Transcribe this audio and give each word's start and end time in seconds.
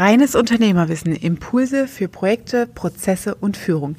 Reines 0.00 0.34
Unternehmerwissen, 0.34 1.14
Impulse 1.14 1.86
für 1.86 2.08
Projekte, 2.08 2.66
Prozesse 2.66 3.34
und 3.34 3.58
Führung. 3.58 3.96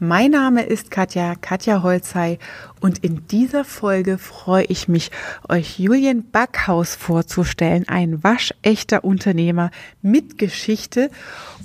Mein 0.00 0.32
Name 0.32 0.64
ist 0.64 0.90
Katja, 0.90 1.36
Katja 1.36 1.84
Holzei 1.84 2.40
und 2.84 2.98
in 2.98 3.26
dieser 3.28 3.64
Folge 3.64 4.18
freue 4.18 4.64
ich 4.64 4.88
mich, 4.88 5.10
euch 5.48 5.78
Julian 5.78 6.22
Backhaus 6.30 6.94
vorzustellen, 6.94 7.88
ein 7.88 8.22
waschechter 8.22 9.04
Unternehmer 9.04 9.70
mit 10.02 10.36
Geschichte. 10.36 11.08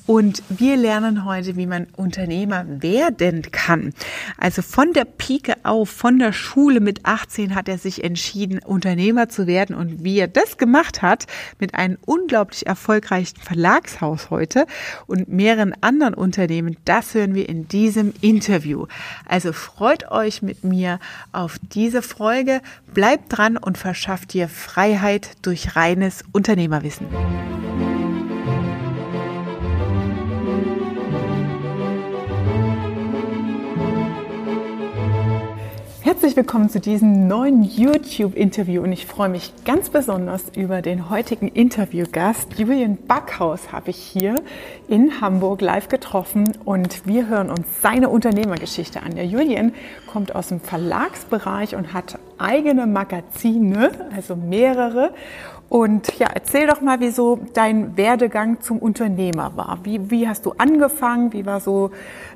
Und 0.06 0.42
wir 0.48 0.78
lernen 0.78 1.26
heute, 1.26 1.58
wie 1.58 1.68
man 1.68 1.88
Unternehmer 1.96 2.66
werden 2.82 3.44
kann. 3.52 3.94
Also 4.38 4.62
von 4.62 4.94
der 4.94 5.04
Pike 5.04 5.58
auf, 5.64 5.90
von 5.90 6.18
der 6.18 6.32
Schule 6.32 6.80
mit 6.80 7.06
18 7.06 7.54
hat 7.54 7.68
er 7.68 7.78
sich 7.78 8.04
entschieden, 8.04 8.60
Unternehmer 8.66 9.28
zu 9.28 9.46
werden. 9.46 9.76
Und 9.76 10.04
wie 10.04 10.18
er 10.18 10.30
das 10.30 10.58
gemacht 10.58 11.02
hat 11.02 11.28
mit 11.60 11.76
einem 11.76 11.98
unglaublich 12.06 12.66
erfolgreichen 12.66 13.38
Verlagshaus 13.42 14.30
heute 14.30 14.66
und 15.06 15.28
mehreren 15.28 15.76
anderen 15.82 16.14
Unternehmen, 16.14 16.78
das 16.86 17.14
hören 17.14 17.36
wir 17.36 17.50
in 17.50 17.68
diesem 17.68 18.14
Interview. 18.22 18.86
Also 19.26 19.54
freut 19.54 20.12
euch 20.12 20.42
mit 20.42 20.64
mir 20.64 21.00
auf 21.32 21.58
diese 21.62 22.02
Folge, 22.02 22.62
bleibt 22.94 23.38
dran 23.38 23.58
und 23.58 23.78
verschafft 23.78 24.34
dir 24.34 24.50
Freiheit 24.50 25.32
durch 25.42 25.76
reines 25.76 26.24
Unternehmerwissen. 26.32 27.08
Herzlich 36.20 36.36
willkommen 36.36 36.70
zu 36.70 36.82
diesem 36.82 37.30
neuen 37.30 37.64
YouTube-Interview 37.64 38.84
und 38.84 38.92
ich 38.92 39.06
freue 39.06 39.30
mich 39.30 39.54
ganz 39.64 39.90
besonders 39.90 40.50
über 40.54 40.82
den 40.82 41.10
heutigen 41.10 41.48
Interviewgast. 41.48 42.60
Julian 42.60 42.98
Backhaus 43.08 43.72
habe 43.72 43.92
ich 43.92 43.96
hier 43.96 44.36
in 44.90 45.22
Hamburg 45.22 45.62
live 45.62 45.88
getroffen 45.88 46.58
und 46.66 47.08
wir 47.08 47.30
hören 47.30 47.50
uns 47.50 47.68
seine 47.82 48.10
Unternehmergeschichte 48.10 49.02
an. 49.02 49.16
Der 49.16 49.26
Julian 49.28 49.72
kommt 50.12 50.36
aus 50.36 50.50
dem 50.50 50.60
Verlagsbereich 50.60 51.78
und 51.78 51.94
hat 51.94 52.20
eigene 52.38 52.86
Magazine, 52.86 53.92
also 54.14 54.36
mehrere 54.36 55.14
und 55.70 56.18
ja, 56.18 56.28
erzähl 56.34 56.66
doch 56.66 56.82
mal, 56.82 57.00
wie 57.00 57.12
so 57.12 57.40
dein 57.54 57.96
Werdegang 57.96 58.60
zum 58.60 58.80
Unternehmer 58.80 59.56
war. 59.56 59.80
Wie, 59.84 60.10
wie 60.10 60.28
hast 60.28 60.48
du 60.48 60.54
angefangen? 60.58 61.32
Wie 61.32 61.46
war 61.46 61.60
so 61.60 61.92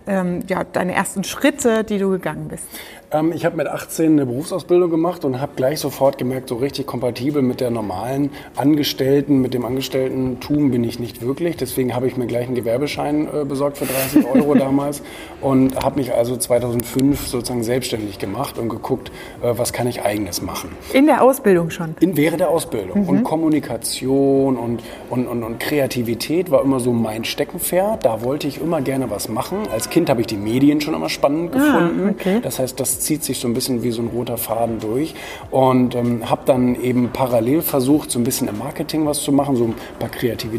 ähm, 0.07 0.41
ja, 0.47 0.63
deine 0.63 0.93
ersten 0.93 1.23
Schritte, 1.23 1.83
die 1.83 1.97
du 1.97 2.09
gegangen 2.09 2.47
bist? 2.49 2.65
Ähm, 3.13 3.31
ich 3.31 3.45
habe 3.45 3.55
mit 3.55 3.67
18 3.67 4.13
eine 4.13 4.25
Berufsausbildung 4.25 4.89
gemacht 4.89 5.23
und 5.23 5.39
habe 5.39 5.53
gleich 5.55 5.79
sofort 5.79 6.17
gemerkt, 6.17 6.49
so 6.49 6.55
richtig 6.55 6.87
kompatibel 6.87 7.41
mit 7.41 7.61
der 7.61 7.69
normalen 7.69 8.31
Angestellten, 8.55 9.41
mit 9.41 9.53
dem 9.53 9.65
Angestellten-Tum 9.65 10.71
bin 10.71 10.83
ich 10.83 10.99
nicht 10.99 11.21
wirklich. 11.21 11.55
Deswegen 11.57 11.95
habe 11.95 12.07
ich 12.07 12.17
mir 12.17 12.25
gleich 12.25 12.47
einen 12.47 12.55
Gewerbeschein 12.55 13.27
äh, 13.27 13.45
besorgt 13.45 13.77
für 13.77 13.85
30 13.85 14.25
Euro 14.25 14.55
damals 14.55 15.03
und 15.41 15.83
habe 15.83 15.99
mich 15.99 16.13
also 16.13 16.35
2005 16.35 17.27
sozusagen 17.27 17.63
selbstständig 17.63 18.17
gemacht 18.17 18.57
und 18.57 18.69
geguckt, 18.69 19.11
äh, 19.41 19.53
was 19.55 19.73
kann 19.73 19.87
ich 19.87 20.01
eigenes 20.01 20.41
machen. 20.41 20.71
In 20.93 21.05
der 21.05 21.21
Ausbildung 21.21 21.69
schon? 21.69 21.95
In, 21.99 22.17
während 22.17 22.39
der 22.39 22.49
Ausbildung. 22.49 23.03
Mhm. 23.03 23.09
Und 23.09 23.23
Kommunikation 23.23 24.57
und, 24.57 24.81
und, 25.09 25.27
und, 25.27 25.43
und, 25.43 25.59
Kreativität 25.59 26.49
war 26.49 26.63
immer 26.63 26.79
so 26.79 26.91
mein 26.91 27.23
Steckenpferd. 27.23 28.03
Da 28.03 28.23
wollte 28.23 28.47
ich 28.47 28.59
immer 28.59 28.81
gerne 28.81 29.09
was 29.09 29.29
machen. 29.29 29.67
Als 29.71 29.89
Kind 29.93 30.09
habe 30.09 30.21
ich 30.21 30.27
die 30.27 30.37
Medien 30.37 30.81
schon 30.81 30.95
immer 30.95 31.07
spannend 31.07 31.51
ah, 31.53 31.59
gefunden. 31.59 32.15
Okay. 32.19 32.39
Das 32.41 32.57
heißt, 32.57 32.79
das 32.79 33.01
zieht 33.01 33.23
sich 33.23 33.37
so 33.37 33.47
ein 33.47 33.53
bisschen 33.53 33.83
wie 33.83 33.91
so 33.91 34.01
ein 34.01 34.07
roter 34.07 34.37
Faden 34.37 34.79
durch. 34.79 35.13
Und 35.51 35.93
ähm, 35.93 36.27
habe 36.31 36.41
dann 36.45 36.73
eben 36.81 37.11
parallel 37.13 37.61
versucht, 37.61 38.09
so 38.09 38.17
ein 38.17 38.23
bisschen 38.23 38.47
im 38.47 38.57
Marketing 38.57 39.05
was 39.05 39.21
zu 39.21 39.31
machen, 39.31 39.55
so 39.55 39.65
ein 39.65 39.75
paar 39.99 40.09
kreative, 40.09 40.57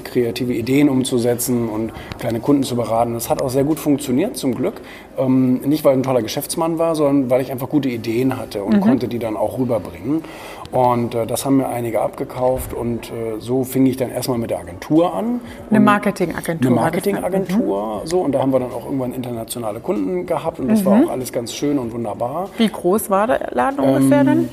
kreative 0.00 0.52
Ideen 0.52 0.90
umzusetzen 0.90 1.70
und 1.70 1.92
kleine 2.18 2.40
Kunden 2.40 2.62
zu 2.62 2.76
beraten. 2.76 3.14
Das 3.14 3.30
hat 3.30 3.40
auch 3.40 3.48
sehr 3.48 3.64
gut 3.64 3.78
funktioniert, 3.78 4.36
zum 4.36 4.54
Glück. 4.54 4.82
Ähm, 5.18 5.60
nicht, 5.64 5.84
weil 5.84 5.92
ich 5.92 5.98
ein 5.98 6.02
toller 6.02 6.22
Geschäftsmann 6.22 6.78
war, 6.78 6.94
sondern 6.94 7.30
weil 7.30 7.40
ich 7.40 7.52
einfach 7.52 7.68
gute 7.68 7.88
Ideen 7.88 8.36
hatte 8.36 8.62
und 8.62 8.76
mhm. 8.76 8.80
konnte 8.80 9.08
die 9.08 9.18
dann 9.18 9.36
auch 9.36 9.58
rüberbringen. 9.58 10.22
Und 10.72 11.14
äh, 11.14 11.26
das 11.26 11.44
haben 11.44 11.58
mir 11.58 11.68
einige 11.68 12.00
abgekauft 12.00 12.74
und 12.74 13.10
äh, 13.10 13.38
so 13.38 13.64
fing 13.64 13.86
ich 13.86 13.96
dann 13.96 14.10
erstmal 14.10 14.38
mit 14.38 14.50
der 14.50 14.58
Agentur 14.58 15.14
an. 15.14 15.40
Eine 15.70 15.80
Marketingagentur. 15.80 16.70
Eine 16.70 16.80
Marketingagentur, 16.80 18.02
mhm. 18.02 18.06
so. 18.06 18.20
Und 18.20 18.32
da 18.32 18.40
haben 18.40 18.52
wir 18.52 18.60
dann 18.60 18.72
auch 18.72 18.84
irgendwann 18.86 19.12
internationale 19.12 19.80
Kunden 19.80 20.26
gehabt 20.26 20.58
und 20.58 20.68
das 20.68 20.80
mhm. 20.80 20.86
war 20.86 21.04
auch 21.04 21.10
alles 21.10 21.32
ganz 21.32 21.54
schön 21.54 21.78
und 21.78 21.92
wunderbar. 21.92 22.48
Wie 22.58 22.68
groß 22.68 23.08
war 23.10 23.26
der 23.26 23.50
Laden 23.52 23.78
ungefähr 23.78 24.20
ähm, 24.20 24.26
dann? 24.26 24.48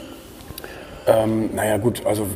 Ähm, 1.08 1.50
naja 1.56 1.78
gut, 1.78 2.06
also 2.06 2.28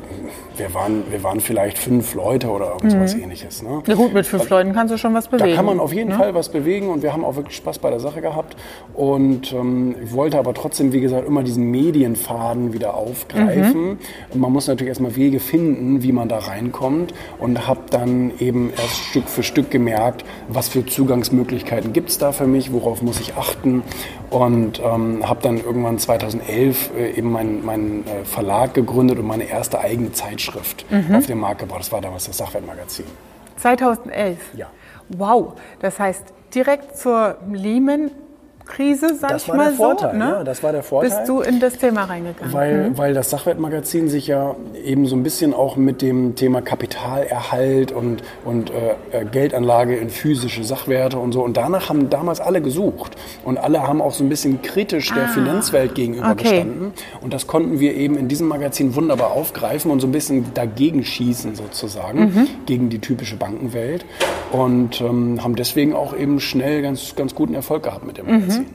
wir 0.57 0.73
waren, 0.73 1.03
wir 1.11 1.21
waren 1.23 1.39
vielleicht 1.39 1.77
fünf 1.77 2.15
Leute 2.15 2.49
oder 2.49 2.71
irgendwas 2.71 3.15
mhm. 3.15 3.23
ähnliches. 3.23 3.61
Ne? 3.61 3.83
Ja 3.85 3.93
gut, 3.93 4.13
mit 4.13 4.25
fünf 4.25 4.47
da, 4.47 4.57
Leuten 4.57 4.73
kannst 4.73 4.93
du 4.93 4.97
schon 4.97 5.13
was 5.13 5.27
bewegen. 5.27 5.49
Da 5.49 5.55
kann 5.55 5.65
man 5.65 5.79
auf 5.79 5.93
jeden 5.93 6.09
ne? 6.09 6.15
Fall 6.15 6.33
was 6.33 6.49
bewegen 6.49 6.89
und 6.89 7.03
wir 7.03 7.13
haben 7.13 7.23
auch 7.23 7.35
wirklich 7.35 7.57
Spaß 7.57 7.79
bei 7.79 7.91
der 7.91 7.99
Sache 7.99 8.21
gehabt. 8.21 8.55
Und 8.93 9.53
ähm, 9.53 9.95
ich 10.03 10.13
wollte 10.13 10.39
aber 10.39 10.53
trotzdem, 10.53 10.93
wie 10.93 11.01
gesagt, 11.01 11.27
immer 11.27 11.43
diesen 11.43 11.69
Medienfaden 11.69 12.73
wieder 12.73 12.95
aufgreifen. 12.95 13.99
Mhm. 14.33 14.39
Man 14.39 14.51
muss 14.51 14.67
natürlich 14.67 14.89
erstmal 14.89 15.15
Wege 15.15 15.39
finden, 15.39 16.01
wie 16.01 16.11
man 16.11 16.27
da 16.27 16.39
reinkommt 16.39 17.13
und 17.37 17.67
habe 17.67 17.81
dann 17.91 18.31
eben 18.39 18.71
erst 18.71 18.97
Stück 18.97 19.29
für 19.29 19.43
Stück 19.43 19.69
gemerkt, 19.69 20.25
was 20.47 20.69
für 20.69 20.85
Zugangsmöglichkeiten 20.85 21.93
gibt 21.93 22.09
es 22.09 22.17
da 22.17 22.31
für 22.31 22.47
mich, 22.47 22.73
worauf 22.73 23.01
muss 23.03 23.19
ich 23.19 23.35
achten 23.35 23.83
und 24.29 24.81
ähm, 24.83 25.27
habe 25.27 25.41
dann 25.41 25.57
irgendwann 25.57 25.99
2011 25.99 26.91
äh, 26.95 27.11
eben 27.11 27.31
meinen 27.31 27.65
mein, 27.65 28.07
äh, 28.07 28.25
Verlag 28.25 28.73
gegründet 28.73 29.19
und 29.19 29.27
meine 29.27 29.45
erste 29.45 29.79
eigene 29.79 30.11
Zeitschrift 30.11 30.85
mhm. 30.91 31.15
auf 31.15 31.25
den 31.25 31.39
Markt 31.39 31.59
gebracht. 31.59 31.81
Das 31.81 31.91
war 31.91 32.01
damals 32.01 32.25
das 32.25 32.37
Sachwertmagazin. 32.37 33.05
2011? 33.57 34.37
Ja. 34.55 34.67
Wow, 35.09 35.53
das 35.79 35.99
heißt 35.99 36.33
direkt 36.53 36.97
zur 36.97 37.37
Lehman 37.51 38.11
Krise, 38.65 39.15
sag 39.15 39.29
das 39.29 39.43
ich 39.43 39.53
mal 39.53 39.71
Vorteil, 39.73 40.11
so. 40.11 40.17
Ne? 40.17 40.25
Ja, 40.25 40.43
das 40.43 40.63
war 40.63 40.71
der 40.71 40.83
Vorteil. 40.83 41.11
Bist 41.11 41.29
du 41.29 41.41
in 41.41 41.59
das 41.59 41.77
Thema 41.77 42.05
reingegangen? 42.05 42.51
Weil, 42.51 42.89
mhm. 42.89 42.97
weil 42.97 43.13
das 43.13 43.29
Sachwertmagazin 43.29 44.09
sich 44.09 44.27
ja 44.27 44.55
eben 44.83 45.05
so 45.05 45.15
ein 45.15 45.23
bisschen 45.23 45.53
auch 45.53 45.75
mit 45.75 46.01
dem 46.01 46.35
Thema 46.35 46.61
Kapitalerhalt 46.61 47.91
und, 47.91 48.23
und 48.43 48.71
äh, 48.71 49.21
äh, 49.21 49.25
Geldanlage 49.25 49.95
in 49.95 50.09
physische 50.09 50.63
Sachwerte 50.63 51.19
und 51.19 51.31
so. 51.31 51.43
Und 51.43 51.57
danach 51.57 51.89
haben 51.89 52.09
damals 52.09 52.39
alle 52.39 52.61
gesucht. 52.61 53.15
Und 53.43 53.57
alle 53.57 53.83
haben 53.87 54.01
auch 54.01 54.13
so 54.13 54.23
ein 54.23 54.29
bisschen 54.29 54.61
kritisch 54.61 55.13
der 55.13 55.25
ah, 55.25 55.27
Finanzwelt 55.27 55.93
gegenüber 55.93 56.31
okay. 56.31 56.43
gestanden. 56.43 56.93
Und 57.21 57.33
das 57.33 57.45
konnten 57.45 57.79
wir 57.79 57.95
eben 57.95 58.17
in 58.17 58.27
diesem 58.27 58.47
Magazin 58.47 58.95
wunderbar 58.95 59.31
aufgreifen 59.31 59.91
und 59.91 59.99
so 59.99 60.07
ein 60.07 60.11
bisschen 60.11 60.53
dagegen 60.53 61.03
schießen 61.03 61.55
sozusagen, 61.55 62.19
mhm. 62.19 62.47
gegen 62.65 62.89
die 62.89 62.99
typische 62.99 63.35
Bankenwelt. 63.35 64.05
Und 64.51 65.01
ähm, 65.01 65.43
haben 65.43 65.55
deswegen 65.55 65.93
auch 65.93 66.15
eben 66.15 66.39
schnell 66.39 66.81
ganz, 66.81 67.15
ganz 67.15 67.35
guten 67.35 67.53
Erfolg 67.53 67.83
gehabt 67.83 68.05
mit 68.05 68.17
dem 68.17 68.25
Magazin. 68.25 68.47
Mhm 68.47 68.54
Mhm. 68.55 68.65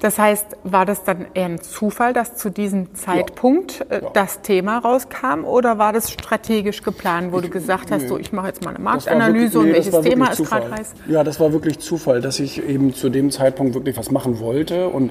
Das 0.00 0.18
heißt, 0.18 0.46
war 0.64 0.86
das 0.86 1.04
dann 1.04 1.26
eher 1.34 1.46
ein 1.46 1.60
Zufall, 1.60 2.12
dass 2.12 2.36
zu 2.36 2.50
diesem 2.50 2.94
Zeitpunkt 2.94 3.84
ja, 3.90 3.96
äh, 3.96 4.02
ja. 4.02 4.10
das 4.12 4.42
Thema 4.42 4.78
rauskam 4.78 5.44
oder 5.44 5.78
war 5.78 5.92
das 5.92 6.10
strategisch 6.10 6.82
geplant, 6.82 7.32
wo 7.32 7.38
ich, 7.38 7.44
du 7.44 7.50
gesagt 7.50 7.90
hast, 7.90 8.02
nee, 8.02 8.08
so 8.08 8.18
ich 8.18 8.32
mache 8.32 8.48
jetzt 8.48 8.64
mal 8.64 8.74
eine 8.74 8.82
Marktanalyse 8.82 9.54
wirklich, 9.54 9.54
nee, 9.54 9.68
und 9.68 9.94
welches 9.94 10.00
Thema 10.00 10.26
ist 10.28 10.44
gerade 10.44 10.70
heiß? 10.70 10.94
Ja, 11.08 11.24
das 11.24 11.40
war 11.40 11.52
wirklich 11.52 11.78
Zufall, 11.78 12.20
dass 12.20 12.40
ich 12.40 12.62
eben 12.66 12.94
zu 12.94 13.08
dem 13.08 13.30
Zeitpunkt 13.30 13.74
wirklich 13.74 13.96
was 13.96 14.10
machen 14.10 14.40
wollte 14.40 14.88
und, 14.88 15.10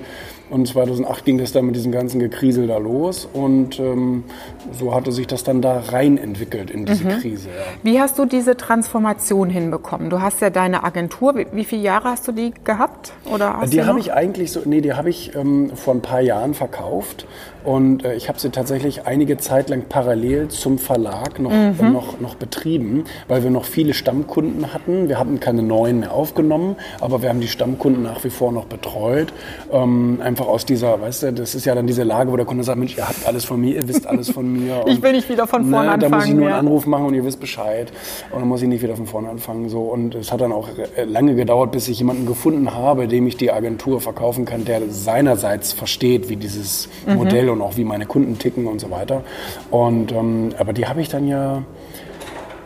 und 0.50 0.68
2008 0.68 1.26
ging 1.26 1.38
das 1.38 1.52
dann 1.52 1.66
mit 1.66 1.76
diesem 1.76 1.92
ganzen 1.92 2.20
Gekriesel 2.20 2.68
da 2.68 2.78
los 2.78 3.28
und 3.32 3.80
ähm, 3.80 4.24
so 4.72 4.94
hatte 4.94 5.12
sich 5.12 5.28
das 5.28 5.44
dann 5.44 5.62
da 5.62 5.80
rein 5.80 6.18
entwickelt 6.18 6.72
in 6.72 6.86
diese 6.86 7.06
mhm. 7.06 7.20
Krise. 7.20 7.50
Ja. 7.50 7.64
Wie 7.84 8.00
hast 8.00 8.20
du 8.20 8.26
diese 8.26 8.58
Transformation 8.58 9.50
hinbekommen? 9.50 10.10
Du 10.10 10.22
hast 10.22 10.42
ja 10.42 10.50
deine 10.50 10.84
Agentur, 10.84 11.36
wie, 11.36 11.48
wie 11.52 11.66
viele 11.66 11.82
Jahre 11.82 12.10
hast 12.10 12.28
du 12.28 12.32
die 12.32 12.54
gehabt? 12.64 13.14
Oder 13.26 13.62
die 13.66 13.84
habe 13.84 14.00
ich 14.00 14.14
eigentlich 14.14 14.52
so, 14.52 14.62
nee, 14.74 14.82
die 14.82 14.94
habe 14.94 15.10
ich 15.10 15.36
ähm, 15.36 15.72
vor 15.76 15.94
ein 15.94 16.02
paar 16.02 16.22
Jahren 16.22 16.54
verkauft 16.54 17.28
und 17.64 18.04
äh, 18.04 18.16
ich 18.16 18.28
habe 18.28 18.40
sie 18.40 18.50
tatsächlich 18.50 19.06
einige 19.06 19.38
Zeit 19.38 19.70
lang 19.70 19.84
parallel 19.88 20.50
zum 20.50 20.78
Verlag 20.78 21.40
noch, 21.40 21.52
mhm. 21.52 21.76
äh, 21.80 21.90
noch, 21.90 22.20
noch 22.20 22.36
betrieben, 22.36 23.06
weil 23.28 23.44
wir 23.44 23.50
noch 23.50 23.66
viele 23.66 23.94
Stammkunden 23.94 24.74
hatten. 24.74 25.08
Wir 25.08 25.18
hatten 25.18 25.40
keine 25.40 25.64
neuen 25.64 26.02
mehr 26.02 26.12
aufgenommen, 26.12 26.76
aber 27.00 27.22
wir 27.22 27.30
haben 27.30 27.40
die 27.40 27.48
Stammkunden 27.48 28.04
nach 28.04 28.24
wie 28.24 28.30
vor 28.30 28.52
noch 28.52 28.66
betreut. 28.66 29.34
Ähm, 29.72 30.20
einfach 30.22 30.48
aus 30.48 30.66
dieser, 30.66 31.00
weißt 31.02 31.24
du, 31.24 31.34
das 31.34 31.56
ist 31.56 31.66
ja 31.66 31.76
dann 31.76 31.88
diese 31.88 32.04
Lage, 32.04 32.32
wo 32.32 32.38
der 32.38 32.46
Kunde 32.46 32.64
sagt, 32.64 32.78
Mensch, 32.78 32.98
ihr 32.98 33.08
habt 33.08 33.26
alles 33.26 33.46
von 33.46 33.60
mir, 33.60 33.76
ihr 33.76 33.88
wisst 33.88 34.06
alles 34.08 34.30
von 34.30 34.52
mir. 34.52 34.84
ich 34.88 35.02
will 35.02 35.14
nicht 35.14 35.30
wieder 35.30 35.48
von 35.48 35.70
vorne 35.70 35.86
ne, 35.86 35.92
anfangen. 35.94 36.12
Da 36.12 36.18
muss 36.18 36.26
ich 36.26 36.34
nur 36.34 36.48
einen 36.48 36.56
Anruf 36.56 36.86
machen 36.86 37.06
und 37.06 37.14
ihr 37.14 37.24
wisst 37.24 37.40
Bescheid. 37.40 37.92
Und 38.32 38.42
dann 38.42 38.48
muss 38.48 38.62
ich 38.62 38.68
nicht 38.68 38.84
wieder 38.84 38.96
von 38.96 39.08
vorne 39.08 39.30
anfangen. 39.30 39.70
So. 39.70 39.84
Und 39.84 40.16
es 40.16 40.32
hat 40.32 40.42
dann 40.42 40.52
auch 40.52 40.68
äh, 40.96 41.06
lange 41.06 41.36
gedauert, 41.36 41.72
bis 41.72 41.88
ich 41.88 42.00
jemanden 42.00 42.26
gefunden 42.26 42.74
habe, 42.74 43.08
dem 43.08 43.26
ich 43.28 43.38
die 43.38 43.52
Agentur 43.52 44.02
verkaufen 44.02 44.44
kann, 44.46 44.63
der 44.66 44.90
seinerseits 44.90 45.74
versteht, 45.74 46.30
wie 46.30 46.36
dieses 46.36 46.90
mhm. 47.06 47.16
Modell 47.16 47.50
und 47.50 47.62
auch 47.62 47.78
wie 47.78 47.84
meine 47.84 48.06
Kunden 48.06 48.38
ticken 48.40 48.68
und 48.68 48.80
so 48.80 48.92
weiter. 48.92 49.24
Und, 49.72 50.12
ähm, 50.12 50.54
aber 50.58 50.74
die 50.74 50.88
habe 50.88 51.02
ich 51.02 51.10
dann 51.10 51.28
ja, 51.28 51.64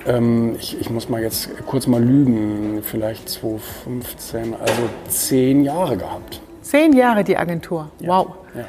ähm, 0.05 0.55
ich, 0.59 0.79
ich, 0.79 0.89
muss 0.89 1.09
mal 1.09 1.21
jetzt 1.21 1.49
kurz 1.65 1.87
mal 1.87 2.03
lügen, 2.03 2.81
vielleicht 2.83 3.29
2015, 3.29 4.53
also 4.53 4.83
zehn 5.09 5.63
Jahre 5.63 5.97
gehabt. 5.97 6.41
Zehn 6.61 6.93
Jahre 6.93 7.23
die 7.23 7.37
Agentur, 7.37 7.89
ja. 7.99 8.07
wow. 8.09 8.27
Ja. 8.55 8.65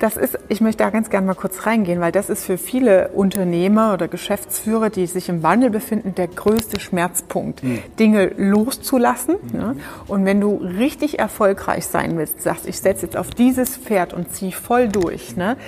Das 0.00 0.16
ist, 0.16 0.38
ich 0.48 0.62
möchte 0.62 0.82
da 0.82 0.88
ganz 0.88 1.10
gerne 1.10 1.26
mal 1.26 1.34
kurz 1.34 1.66
reingehen, 1.66 2.00
weil 2.00 2.10
das 2.10 2.30
ist 2.30 2.44
für 2.46 2.56
viele 2.56 3.08
Unternehmer 3.08 3.92
oder 3.92 4.08
Geschäftsführer, 4.08 4.88
die 4.88 5.06
sich 5.06 5.28
im 5.28 5.42
Wandel 5.42 5.68
befinden, 5.68 6.14
der 6.14 6.26
größte 6.26 6.80
Schmerzpunkt, 6.80 7.62
mhm. 7.62 7.82
Dinge 7.98 8.32
loszulassen. 8.38 9.36
Mhm. 9.52 9.58
Ne? 9.58 9.76
Und 10.08 10.24
wenn 10.24 10.40
du 10.40 10.56
richtig 10.56 11.18
erfolgreich 11.18 11.86
sein 11.86 12.16
willst, 12.16 12.40
sagst, 12.40 12.66
ich 12.66 12.80
setze 12.80 13.04
jetzt 13.04 13.16
auf 13.16 13.28
dieses 13.28 13.76
Pferd 13.76 14.14
und 14.14 14.34
ziehe 14.34 14.52
voll 14.52 14.88
durch, 14.88 15.36
ne? 15.36 15.58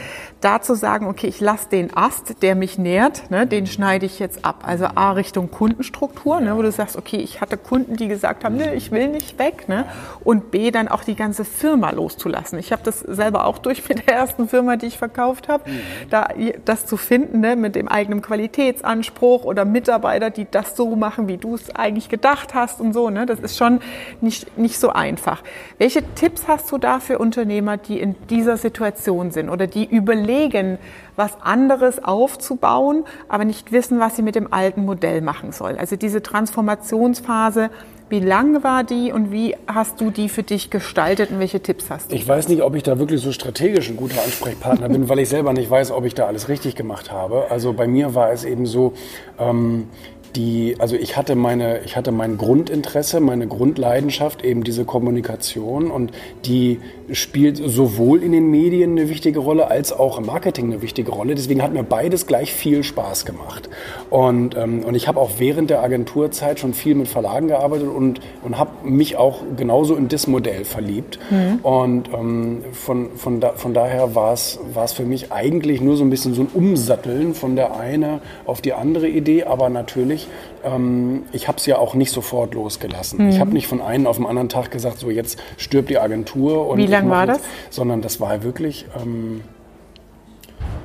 Da 0.42 0.60
zu 0.60 0.74
sagen, 0.74 1.06
okay, 1.06 1.28
ich 1.28 1.40
lasse 1.40 1.68
den 1.68 1.96
Ast, 1.96 2.42
der 2.42 2.56
mich 2.56 2.76
nährt, 2.76 3.30
ne, 3.30 3.46
den 3.46 3.66
schneide 3.66 4.06
ich 4.06 4.18
jetzt 4.18 4.44
ab. 4.44 4.64
Also 4.66 4.86
A 4.94 5.12
Richtung 5.12 5.50
Kundenstruktur, 5.50 6.40
ne, 6.40 6.56
wo 6.56 6.62
du 6.62 6.72
sagst, 6.72 6.96
okay, 6.96 7.18
ich 7.18 7.40
hatte 7.40 7.56
Kunden, 7.56 7.96
die 7.96 8.08
gesagt 8.08 8.44
haben, 8.44 8.56
ne, 8.56 8.74
ich 8.74 8.90
will 8.90 9.08
nicht 9.08 9.38
weg. 9.38 9.68
Ne, 9.68 9.86
und 10.24 10.50
B 10.50 10.72
dann 10.72 10.88
auch 10.88 11.04
die 11.04 11.14
ganze 11.14 11.44
Firma 11.44 11.90
loszulassen. 11.90 12.58
Ich 12.58 12.72
habe 12.72 12.82
das 12.84 13.00
selber 13.00 13.46
auch 13.46 13.58
durch 13.58 13.88
mit 13.88 14.06
der 14.08 14.16
ersten 14.16 14.48
Firma, 14.48 14.76
die 14.76 14.86
ich 14.86 14.98
verkauft 14.98 15.48
habe, 15.48 15.70
mhm. 15.70 15.80
da 16.10 16.28
das 16.64 16.86
zu 16.86 16.96
finden 16.96 17.40
ne, 17.40 17.54
mit 17.54 17.76
dem 17.76 17.86
eigenen 17.86 18.20
Qualitätsanspruch 18.20 19.44
oder 19.44 19.64
Mitarbeiter, 19.64 20.30
die 20.30 20.48
das 20.50 20.76
so 20.76 20.96
machen, 20.96 21.28
wie 21.28 21.36
du 21.36 21.54
es 21.54 21.74
eigentlich 21.74 22.08
gedacht 22.08 22.52
hast 22.54 22.80
und 22.80 22.92
so. 22.92 23.10
Ne, 23.10 23.26
das 23.26 23.38
ist 23.38 23.56
schon 23.56 23.80
nicht, 24.20 24.58
nicht 24.58 24.78
so 24.78 24.90
einfach. 24.90 25.44
Welche 25.78 26.02
Tipps 26.14 26.48
hast 26.48 26.72
du 26.72 26.78
da 26.78 26.98
für 26.98 27.18
Unternehmer, 27.18 27.76
die 27.76 28.00
in 28.00 28.16
dieser 28.28 28.56
Situation 28.56 29.30
sind 29.30 29.48
oder 29.48 29.68
die 29.68 29.84
überlegen, 29.84 30.31
überlegen, 30.32 30.78
was 31.16 31.40
anderes 31.42 32.02
aufzubauen, 32.02 33.04
aber 33.28 33.44
nicht 33.44 33.72
wissen, 33.72 34.00
was 34.00 34.16
sie 34.16 34.22
mit 34.22 34.34
dem 34.34 34.52
alten 34.52 34.84
Modell 34.84 35.20
machen 35.20 35.52
soll. 35.52 35.76
Also 35.76 35.96
diese 35.96 36.22
Transformationsphase, 36.22 37.70
wie 38.08 38.20
lang 38.20 38.62
war 38.62 38.84
die 38.84 39.12
und 39.12 39.30
wie 39.30 39.56
hast 39.66 40.00
du 40.00 40.10
die 40.10 40.28
für 40.28 40.42
dich 40.42 40.70
gestaltet 40.70 41.30
und 41.30 41.38
welche 41.38 41.60
Tipps 41.60 41.90
hast 41.90 42.10
du? 42.10 42.16
Ich 42.16 42.26
weiß 42.26 42.48
nicht, 42.48 42.62
ob 42.62 42.74
ich 42.74 42.82
da 42.82 42.98
wirklich 42.98 43.20
so 43.20 43.32
strategisch 43.32 43.88
ein 43.88 43.96
guter 43.96 44.22
Ansprechpartner 44.22 44.88
bin, 44.88 45.08
weil 45.08 45.18
ich 45.18 45.28
selber 45.28 45.52
nicht 45.52 45.70
weiß, 45.70 45.92
ob 45.92 46.04
ich 46.04 46.14
da 46.14 46.26
alles 46.26 46.48
richtig 46.48 46.76
gemacht 46.76 47.10
habe. 47.10 47.46
Also 47.50 47.72
bei 47.72 47.86
mir 47.86 48.14
war 48.14 48.32
es 48.32 48.44
eben 48.44 48.66
so, 48.66 48.94
ähm, 49.38 49.88
die, 50.36 50.76
also 50.78 50.96
ich 50.96 51.16
hatte 51.16 51.34
meine, 51.34 51.80
ich 51.84 51.96
hatte 51.96 52.12
mein 52.12 52.38
Grundinteresse, 52.38 53.20
meine 53.20 53.46
Grundleidenschaft, 53.46 54.42
eben 54.42 54.64
diese 54.64 54.84
Kommunikation 54.84 55.90
und 55.90 56.12
die 56.44 56.80
spielt 57.12 57.56
sowohl 57.56 58.22
in 58.22 58.32
den 58.32 58.50
Medien 58.50 58.92
eine 58.92 59.08
wichtige 59.08 59.38
Rolle 59.38 59.68
als 59.68 59.92
auch 59.92 60.18
im 60.18 60.26
Marketing 60.26 60.66
eine 60.66 60.82
wichtige 60.82 61.10
Rolle. 61.10 61.34
Deswegen 61.34 61.62
hat 61.62 61.72
mir 61.72 61.82
beides 61.82 62.26
gleich 62.26 62.52
viel 62.52 62.82
Spaß 62.82 63.24
gemacht. 63.24 63.68
Und, 64.10 64.56
ähm, 64.56 64.84
und 64.84 64.94
ich 64.94 65.08
habe 65.08 65.20
auch 65.20 65.32
während 65.38 65.70
der 65.70 65.82
Agenturzeit 65.82 66.58
schon 66.58 66.74
viel 66.74 66.94
mit 66.94 67.08
Verlagen 67.08 67.48
gearbeitet 67.48 67.88
und, 67.88 68.20
und 68.42 68.58
habe 68.58 68.70
mich 68.88 69.16
auch 69.16 69.40
genauso 69.56 69.94
in 69.94 70.08
das 70.08 70.26
Modell 70.26 70.64
verliebt. 70.64 71.18
Mhm. 71.30 71.58
Und 71.62 72.08
ähm, 72.12 72.64
von, 72.72 73.10
von, 73.16 73.40
da, 73.40 73.52
von 73.52 73.74
daher 73.74 74.14
war 74.14 74.32
es 74.32 74.58
für 74.92 75.04
mich 75.04 75.32
eigentlich 75.32 75.80
nur 75.80 75.96
so 75.96 76.04
ein 76.04 76.10
bisschen 76.10 76.34
so 76.34 76.42
ein 76.42 76.48
Umsatteln 76.52 77.34
von 77.34 77.56
der 77.56 77.76
eine 77.76 78.20
auf 78.46 78.60
die 78.60 78.72
andere 78.72 79.08
Idee, 79.08 79.44
aber 79.44 79.68
natürlich 79.68 80.28
ähm, 80.64 81.24
ich 81.32 81.48
habe 81.48 81.58
es 81.58 81.66
ja 81.66 81.78
auch 81.78 81.94
nicht 81.94 82.10
sofort 82.10 82.54
losgelassen. 82.54 83.24
Mhm. 83.24 83.30
Ich 83.30 83.40
habe 83.40 83.50
nicht 83.52 83.66
von 83.66 83.80
einem 83.80 84.06
auf 84.06 84.16
den 84.16 84.26
anderen 84.26 84.48
Tag 84.48 84.70
gesagt, 84.70 84.98
so 84.98 85.10
jetzt 85.10 85.38
stirbt 85.56 85.90
die 85.90 85.98
Agentur. 85.98 86.68
Und 86.68 86.78
Wie 86.78 86.86
lange 86.86 87.10
war 87.10 87.26
das? 87.26 87.40
Sondern 87.70 88.02
das 88.02 88.20
war 88.20 88.42
wirklich, 88.42 88.86
ähm, 89.00 89.42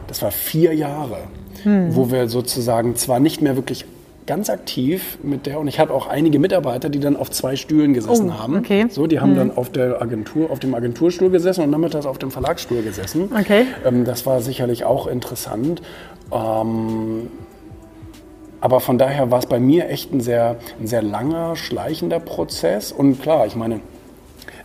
das 0.07 0.21
war 0.21 0.31
vier 0.31 0.73
Jahre, 0.73 1.17
mhm. 1.63 1.95
wo 1.95 2.11
wir 2.11 2.27
sozusagen 2.29 2.95
zwar 2.95 3.19
nicht 3.19 3.41
mehr 3.41 3.55
wirklich 3.55 3.85
ganz 4.27 4.49
aktiv 4.49 5.17
mit 5.23 5.45
der 5.45 5.59
und 5.59 5.67
ich 5.69 5.79
hatte 5.79 5.93
auch 5.93 6.05
einige 6.05 6.37
Mitarbeiter, 6.37 6.89
die 6.89 6.99
dann 6.99 7.15
auf 7.15 7.31
zwei 7.31 7.55
Stühlen 7.55 7.93
gesessen 7.93 8.29
oh, 8.29 8.37
haben. 8.37 8.57
Okay. 8.57 8.85
So, 8.89 9.07
die 9.07 9.19
haben 9.19 9.31
mhm. 9.31 9.37
dann 9.37 9.57
auf 9.57 9.71
der 9.71 10.01
Agentur, 10.01 10.51
auf 10.51 10.59
dem 10.59 10.75
Agenturstuhl 10.75 11.29
gesessen 11.29 11.63
und 11.63 11.71
nachmittags 11.71 12.05
auf 12.05 12.17
dem 12.17 12.29
Verlagsstuhl 12.29 12.83
gesessen. 12.83 13.29
Okay. 13.33 13.65
Ähm, 13.85 14.03
das 14.03 14.25
war 14.25 14.41
sicherlich 14.41 14.83
auch 14.83 15.07
interessant. 15.07 15.81
Ähm, 16.31 17.27
aber 18.61 18.79
von 18.79 18.97
daher 18.97 19.31
war 19.31 19.39
es 19.39 19.45
bei 19.45 19.59
mir 19.59 19.89
echt 19.89 20.13
ein 20.13 20.21
sehr, 20.21 20.57
ein 20.79 20.87
sehr 20.87 21.01
langer, 21.01 21.55
schleichender 21.55 22.19
Prozess. 22.19 22.91
Und 22.91 23.21
klar, 23.21 23.45
ich 23.45 23.55
meine, 23.55 23.81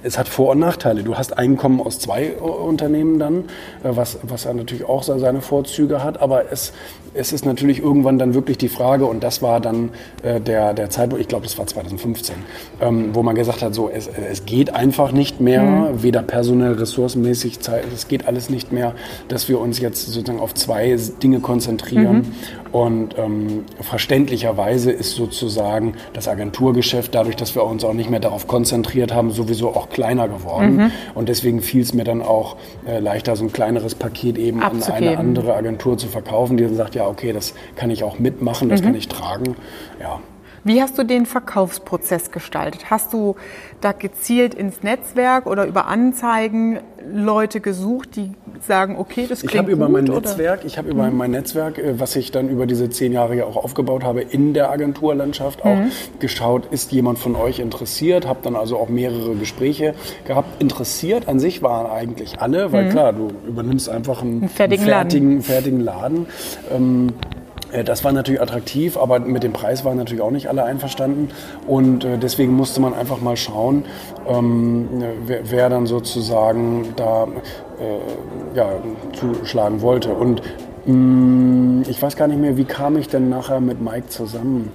es 0.03 0.19
hat 0.19 0.29
Vor- 0.29 0.50
und 0.50 0.59
Nachteile. 0.59 1.03
Du 1.03 1.17
hast 1.17 1.39
Einkommen 1.39 1.81
aus 1.81 1.99
zwei 1.99 2.29
äh, 2.29 2.37
Unternehmen 2.37 3.19
dann, 3.19 3.44
äh, 3.85 3.91
was, 3.94 4.19
was 4.23 4.47
natürlich 4.47 4.85
auch 4.85 5.03
seine 5.03 5.41
Vorzüge 5.41 6.03
hat, 6.03 6.21
aber 6.21 6.50
es, 6.50 6.73
es 7.14 7.32
ist 7.32 7.44
natürlich 7.44 7.81
irgendwann 7.81 8.19
dann 8.19 8.35
wirklich 8.35 8.59
die 8.59 8.69
Frage, 8.69 9.06
und 9.06 9.23
das 9.23 9.43
war 9.43 9.61
dann 9.61 9.91
äh, 10.23 10.41
der, 10.41 10.75
der 10.75 10.91
Zeitpunkt, 10.91 11.20
ich 11.20 11.29
glaube, 11.29 11.44
das 11.44 11.59
war 11.59 11.67
2015, 11.67 12.35
ähm, 12.81 13.11
wo 13.12 13.23
man 13.23 13.35
gesagt 13.35 13.62
hat, 13.62 13.75
so, 13.75 13.91
es, 13.91 14.09
es 14.09 14.47
geht 14.47 14.75
einfach 14.75 15.12
nicht 15.12 15.41
mehr, 15.41 15.62
mhm. 15.62 16.03
weder 16.03 16.23
personell, 16.23 16.73
ressourcenmäßig, 16.73 17.59
es 17.94 18.09
geht 18.09 18.26
alles 18.26 18.50
nicht 18.50 18.73
mehr, 18.73 18.94
dass 19.29 19.49
wir 19.49 19.61
uns 19.61 19.81
jetzt 19.81 20.06
sozusagen 20.06 20.41
auf 20.41 20.55
zwei 20.55 20.97
Dinge 21.23 21.41
konzentrieren. 21.41 22.17
Mhm. 22.17 22.32
Und 22.73 23.19
ähm, 23.19 23.65
verständlicherweise 23.81 24.91
ist 24.91 25.15
sozusagen 25.15 25.94
das 26.15 26.26
Agenturgeschäft, 26.26 27.15
dadurch, 27.15 27.37
dass 27.37 27.55
wir 27.55 27.65
uns 27.65 27.85
auch 27.85 27.93
nicht 27.93 28.08
mehr 28.08 28.20
darauf 28.20 28.47
konzentriert 28.47 29.12
haben, 29.12 29.31
sowieso 29.31 29.69
auch 29.69 29.91
kleiner 29.91 30.26
geworden. 30.26 30.76
Mhm. 30.76 30.91
Und 31.15 31.29
deswegen 31.29 31.61
fiel 31.61 31.82
es 31.82 31.93
mir 31.93 32.05
dann 32.05 32.23
auch 32.23 32.56
äh, 32.87 32.99
leichter, 32.99 33.37
so 33.37 33.44
ein 33.44 33.53
kleineres 33.53 33.94
Paket 33.94 34.38
eben 34.38 34.62
Abzugeben. 34.62 34.94
an 34.94 34.97
eine 34.97 35.19
andere 35.19 35.55
Agentur 35.55 35.99
zu 35.99 36.08
verkaufen, 36.08 36.56
die 36.56 36.65
dann 36.65 36.75
sagt, 36.75 36.94
ja, 36.94 37.02
okay, 37.09 37.33
das 37.33 37.55
kann 37.77 37.91
ich 37.91 38.05
auch 38.05 38.19
mitmachen, 38.19 38.69
das 38.69 38.81
mhm. 38.81 38.87
kann 38.87 38.95
ich 38.95 39.09
tragen. 39.09 39.57
Ja, 40.01 40.21
wie 40.64 40.81
hast 40.81 40.97
du 40.99 41.05
den 41.05 41.26
Verkaufsprozess 41.26 42.31
gestaltet? 42.31 42.91
Hast 42.91 43.12
du 43.12 43.37
da 43.81 43.93
gezielt 43.93 44.55
ins 44.55 44.82
Netzwerk 44.82 45.47
oder 45.47 45.67
über 45.67 45.87
Anzeigen 45.87 46.79
Leute 47.12 47.61
gesucht, 47.61 48.14
die 48.14 48.32
sagen, 48.61 48.97
okay, 48.97 49.26
das 49.29 49.41
klingt 49.41 49.55
Ich 49.55 49.59
habe 49.59 49.73
über 49.73 49.88
mein 49.88 50.05
Netzwerk, 50.05 50.64
ich 50.64 50.79
habe 50.79 50.88
über 50.88 51.11
mhm. 51.11 51.17
mein 51.17 51.31
Netzwerk, 51.32 51.79
äh, 51.79 51.99
was 51.99 52.14
ich 52.14 52.31
dann 52.31 52.49
über 52.49 52.67
diese 52.67 52.91
zehn 52.91 53.12
Jahre 53.12 53.37
ja 53.37 53.44
auch 53.44 53.56
aufgebaut 53.56 54.05
habe, 54.05 54.20
in 54.20 54.55
der 54.55 54.70
Agenturlandschaft 54.70 55.64
auch 55.64 55.76
mhm. 55.76 55.91
geschaut, 56.20 56.67
ist 56.70 56.93
jemand 56.93 57.19
von 57.19 57.35
euch 57.35 57.58
interessiert? 57.58 58.29
Habe 58.29 58.41
dann 58.43 58.55
also 58.55 58.79
auch 58.79 58.88
mehrere 58.88 59.35
Gespräche 59.35 59.94
gehabt. 60.26 60.62
Interessiert 60.62 61.29
an 61.29 61.41
sich 61.41 61.62
waren 61.62 61.91
eigentlich 61.91 62.41
alle, 62.41 62.73
weil 62.73 62.85
mhm. 62.85 62.91
klar, 62.91 63.12
du 63.12 63.31
übernimmst 63.47 63.88
einfach 63.88 64.23
einen, 64.23 64.43
einen 64.43 64.49
fertigen, 64.49 64.88
einen 64.88 65.43
fertigen 65.43 65.81
Laden. 65.81 66.26
Fertigen 66.26 66.26
Laden. 66.26 66.26
Ähm, 66.73 67.08
äh, 67.08 67.42
das 67.85 68.05
war 68.05 68.13
natürlich 68.13 68.41
attraktiv, 68.41 68.97
aber 68.97 69.19
mit 69.21 69.43
dem 69.43 69.53
Preis 69.53 69.85
waren 69.85 69.97
natürlich 69.97 70.23
auch 70.23 70.31
nicht 70.31 70.49
alle 70.49 70.65
einverstanden. 70.65 71.31
Und 71.67 72.05
äh, 72.05 72.19
deswegen 72.19 72.53
musste 72.53 72.81
man 72.81 72.93
einfach 72.95 73.21
mal 73.21 73.37
schauen, 73.37 73.85
ähm, 74.29 74.89
wer, 75.27 75.71
dann 75.71 75.87
sozusagen 75.87 76.93
da 76.97 77.25
äh, 77.25 78.57
ja, 78.57 78.69
zuschlagen 79.15 79.81
wollte. 79.81 80.13
Und 80.13 80.43
mm, 80.87 81.83
ich 81.89 82.01
weiß 82.03 82.17
gar 82.17 82.29
nicht 82.29 82.41
mehr, 82.41 82.57
wie 82.57 82.65
kam 82.65 82.99
ich 82.99 83.09
denn 83.09 83.29
nachher 83.29 83.61
mit 83.61 83.81
Mike 83.81 84.09
zusammen. 84.09 84.71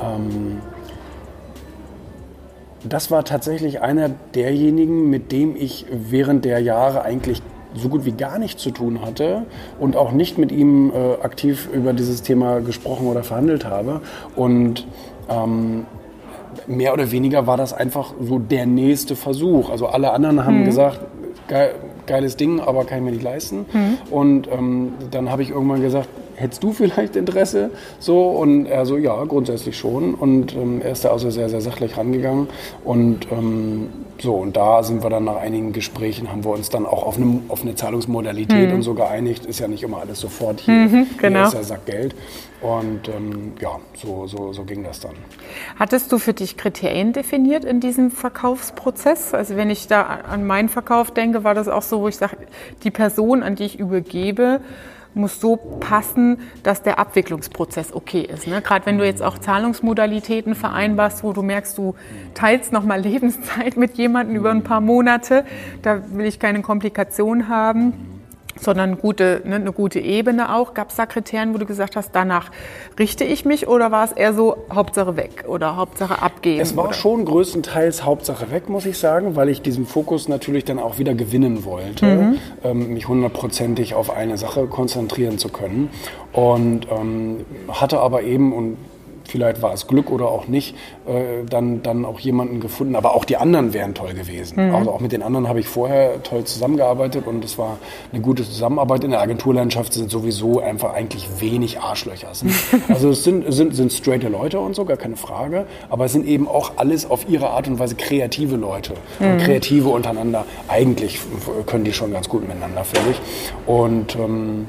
Ähm, 0.00 0.60
das 2.86 3.10
war 3.10 3.24
tatsächlich 3.24 3.80
einer 3.80 4.10
derjenigen, 4.34 5.08
mit 5.08 5.32
dem 5.32 5.56
ich 5.56 5.86
während 5.90 6.44
der 6.44 6.58
Jahre 6.60 7.02
eigentlich 7.02 7.40
so 7.74 7.88
gut 7.88 8.04
wie 8.04 8.12
gar 8.12 8.38
nichts 8.38 8.62
zu 8.62 8.70
tun 8.70 9.00
hatte 9.02 9.46
und 9.78 9.96
auch 9.96 10.12
nicht 10.12 10.38
mit 10.38 10.52
ihm 10.52 10.90
äh, 10.90 11.22
aktiv 11.22 11.68
über 11.72 11.92
dieses 11.92 12.22
Thema 12.22 12.60
gesprochen 12.60 13.06
oder 13.06 13.22
verhandelt 13.22 13.64
habe. 13.64 14.00
Und 14.36 14.86
ähm, 15.28 15.86
mehr 16.66 16.92
oder 16.92 17.10
weniger 17.10 17.46
war 17.46 17.56
das 17.56 17.72
einfach 17.72 18.14
so 18.20 18.38
der 18.38 18.66
nächste 18.66 19.16
Versuch. 19.16 19.70
Also 19.70 19.86
alle 19.86 20.12
anderen 20.12 20.44
haben 20.44 20.60
mhm. 20.60 20.64
gesagt, 20.64 21.00
geil, 21.48 21.74
geiles 22.06 22.36
Ding, 22.36 22.60
aber 22.60 22.84
kann 22.84 22.98
ich 22.98 23.04
mir 23.04 23.10
nicht 23.12 23.22
leisten. 23.22 23.66
Mhm. 23.72 23.98
Und 24.10 24.48
ähm, 24.50 24.92
dann 25.10 25.30
habe 25.30 25.42
ich 25.42 25.50
irgendwann 25.50 25.82
gesagt, 25.82 26.08
hättest 26.36 26.62
du 26.62 26.72
vielleicht 26.72 27.16
Interesse? 27.16 27.70
So, 27.98 28.28
und 28.30 28.66
er 28.66 28.86
so, 28.86 28.96
ja, 28.96 29.24
grundsätzlich 29.24 29.76
schon. 29.76 30.14
Und 30.14 30.54
ähm, 30.54 30.80
er 30.82 30.92
ist 30.92 31.04
da 31.04 31.10
also 31.10 31.30
sehr, 31.30 31.48
sehr 31.48 31.60
sachlich 31.60 31.96
rangegangen. 31.96 32.48
Und 32.84 33.26
ähm, 33.30 33.88
so, 34.20 34.34
und 34.34 34.56
da 34.56 34.82
sind 34.82 35.02
wir 35.02 35.10
dann 35.10 35.24
nach 35.24 35.36
einigen 35.36 35.72
Gesprächen, 35.72 36.30
haben 36.30 36.44
wir 36.44 36.52
uns 36.52 36.70
dann 36.70 36.86
auch 36.86 37.04
auf 37.04 37.16
eine, 37.16 37.40
auf 37.48 37.62
eine 37.62 37.74
Zahlungsmodalität 37.74 38.68
mhm. 38.68 38.76
und 38.76 38.82
so 38.82 38.94
geeinigt. 38.94 39.46
Ist 39.46 39.60
ja 39.60 39.68
nicht 39.68 39.82
immer 39.82 39.98
alles 39.98 40.20
sofort 40.20 40.60
hier. 40.60 40.74
Mhm, 40.74 41.06
genau. 41.18 41.40
Hier 41.40 41.48
ist 41.48 41.54
ja 41.54 41.62
Sack 41.62 41.86
Geld. 41.86 42.14
Und 42.60 43.08
ähm, 43.08 43.52
ja, 43.60 43.78
so, 43.94 44.26
so, 44.26 44.54
so 44.54 44.64
ging 44.64 44.84
das 44.84 45.00
dann. 45.00 45.12
Hattest 45.78 46.10
du 46.12 46.18
für 46.18 46.32
dich 46.32 46.56
Kriterien 46.56 47.12
definiert 47.12 47.64
in 47.64 47.80
diesem 47.80 48.10
Verkaufsprozess? 48.10 49.34
Also 49.34 49.56
wenn 49.56 49.68
ich 49.68 49.86
da 49.86 50.02
an 50.02 50.46
meinen 50.46 50.70
Verkauf 50.70 51.10
denke, 51.10 51.44
war 51.44 51.54
das 51.54 51.68
auch 51.68 51.82
so, 51.82 52.00
wo 52.00 52.08
ich 52.08 52.16
sage, 52.16 52.38
die 52.82 52.90
Person, 52.90 53.42
an 53.42 53.54
die 53.54 53.64
ich 53.64 53.78
übergebe, 53.78 54.60
muss 55.14 55.40
so 55.40 55.56
passen, 55.56 56.38
dass 56.62 56.82
der 56.82 56.98
Abwicklungsprozess 56.98 57.92
okay 57.92 58.22
ist. 58.22 58.46
Ne? 58.46 58.62
Gerade 58.62 58.86
wenn 58.86 58.98
du 58.98 59.04
jetzt 59.04 59.22
auch 59.22 59.38
Zahlungsmodalitäten 59.38 60.54
vereinbarst, 60.54 61.24
wo 61.24 61.32
du 61.32 61.42
merkst, 61.42 61.76
du 61.78 61.94
teilst 62.34 62.72
nochmal 62.72 63.00
Lebenszeit 63.04 63.76
mit 63.76 63.94
jemandem 63.94 64.36
über 64.36 64.50
ein 64.50 64.62
paar 64.62 64.80
Monate, 64.80 65.44
da 65.82 66.02
will 66.12 66.26
ich 66.26 66.38
keine 66.38 66.62
Komplikationen 66.62 67.48
haben. 67.48 68.13
Sondern 68.60 68.98
gute, 68.98 69.42
ne, 69.44 69.56
eine 69.56 69.72
gute 69.72 70.00
Ebene 70.00 70.54
auch. 70.54 70.74
Gab 70.74 70.90
es 70.90 70.96
da 70.96 71.06
Kriterien, 71.06 71.54
wo 71.54 71.58
du 71.58 71.66
gesagt 71.66 71.96
hast, 71.96 72.10
danach 72.12 72.50
richte 72.98 73.24
ich 73.24 73.44
mich 73.44 73.68
oder 73.68 73.90
war 73.90 74.04
es 74.04 74.12
eher 74.12 74.34
so 74.34 74.56
Hauptsache 74.72 75.16
weg 75.16 75.44
oder 75.46 75.76
Hauptsache 75.76 76.22
abgeben? 76.22 76.60
Es 76.60 76.76
war 76.76 76.86
oder? 76.86 76.94
schon 76.94 77.24
größtenteils 77.24 78.04
Hauptsache 78.04 78.50
weg, 78.50 78.68
muss 78.68 78.86
ich 78.86 78.98
sagen, 78.98 79.36
weil 79.36 79.48
ich 79.48 79.62
diesen 79.62 79.86
Fokus 79.86 80.28
natürlich 80.28 80.64
dann 80.64 80.78
auch 80.78 80.98
wieder 80.98 81.14
gewinnen 81.14 81.64
wollte, 81.64 82.06
mhm. 82.06 82.38
ähm, 82.62 82.94
mich 82.94 83.08
hundertprozentig 83.08 83.94
auf 83.94 84.10
eine 84.10 84.38
Sache 84.38 84.66
konzentrieren 84.66 85.38
zu 85.38 85.48
können. 85.48 85.90
Und 86.32 86.88
ähm, 86.90 87.44
hatte 87.68 88.00
aber 88.00 88.22
eben, 88.22 88.52
und 88.52 88.76
vielleicht 89.34 89.62
war 89.62 89.74
es 89.74 89.88
Glück 89.88 90.12
oder 90.12 90.28
auch 90.28 90.46
nicht, 90.46 90.76
äh, 91.08 91.44
dann, 91.50 91.82
dann 91.82 92.04
auch 92.04 92.20
jemanden 92.20 92.60
gefunden. 92.60 92.94
Aber 92.94 93.16
auch 93.16 93.24
die 93.24 93.36
anderen 93.36 93.72
wären 93.72 93.92
toll 93.92 94.14
gewesen. 94.14 94.68
Mhm. 94.68 94.72
Also 94.76 94.92
auch 94.92 95.00
mit 95.00 95.10
den 95.10 95.24
anderen 95.24 95.48
habe 95.48 95.58
ich 95.58 95.66
vorher 95.66 96.22
toll 96.22 96.44
zusammengearbeitet 96.44 97.26
und 97.26 97.44
es 97.44 97.58
war 97.58 97.78
eine 98.12 98.22
gute 98.22 98.44
Zusammenarbeit. 98.44 99.02
In 99.02 99.10
der 99.10 99.20
Agenturlandschaft 99.20 99.92
sind 99.92 100.08
sowieso 100.08 100.60
einfach 100.60 100.94
eigentlich 100.94 101.26
wenig 101.40 101.80
Arschlöcher. 101.80 102.28
Also 102.88 103.10
es 103.10 103.24
sind, 103.24 103.52
sind, 103.52 103.74
sind 103.74 103.92
straighte 103.92 104.28
Leute 104.28 104.60
und 104.60 104.76
so, 104.76 104.84
gar 104.84 104.96
keine 104.96 105.16
Frage. 105.16 105.66
Aber 105.90 106.04
es 106.04 106.12
sind 106.12 106.26
eben 106.26 106.46
auch 106.46 106.72
alles 106.76 107.10
auf 107.10 107.28
ihre 107.28 107.50
Art 107.50 107.66
und 107.66 107.80
Weise 107.80 107.96
kreative 107.96 108.54
Leute. 108.54 108.94
Mhm. 109.18 109.32
Und 109.32 109.38
Kreative 109.38 109.88
untereinander, 109.88 110.44
eigentlich 110.68 111.18
können 111.66 111.84
die 111.84 111.92
schon 111.92 112.12
ganz 112.12 112.28
gut 112.28 112.46
miteinander, 112.46 112.84
finde 112.84 113.10
ich. 113.10 113.20
Und 113.66 114.14
ähm, 114.14 114.66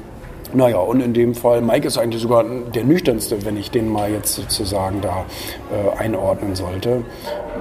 naja, 0.54 0.78
und 0.78 1.00
in 1.00 1.14
dem 1.14 1.34
Fall, 1.34 1.60
Mike 1.60 1.86
ist 1.86 1.98
eigentlich 1.98 2.22
sogar 2.22 2.44
der 2.44 2.84
nüchternste, 2.84 3.44
wenn 3.44 3.56
ich 3.56 3.70
den 3.70 3.88
mal 3.88 4.10
jetzt 4.10 4.34
sozusagen 4.34 5.00
da 5.00 5.24
äh, 5.70 5.98
einordnen 5.98 6.54
sollte. 6.54 7.04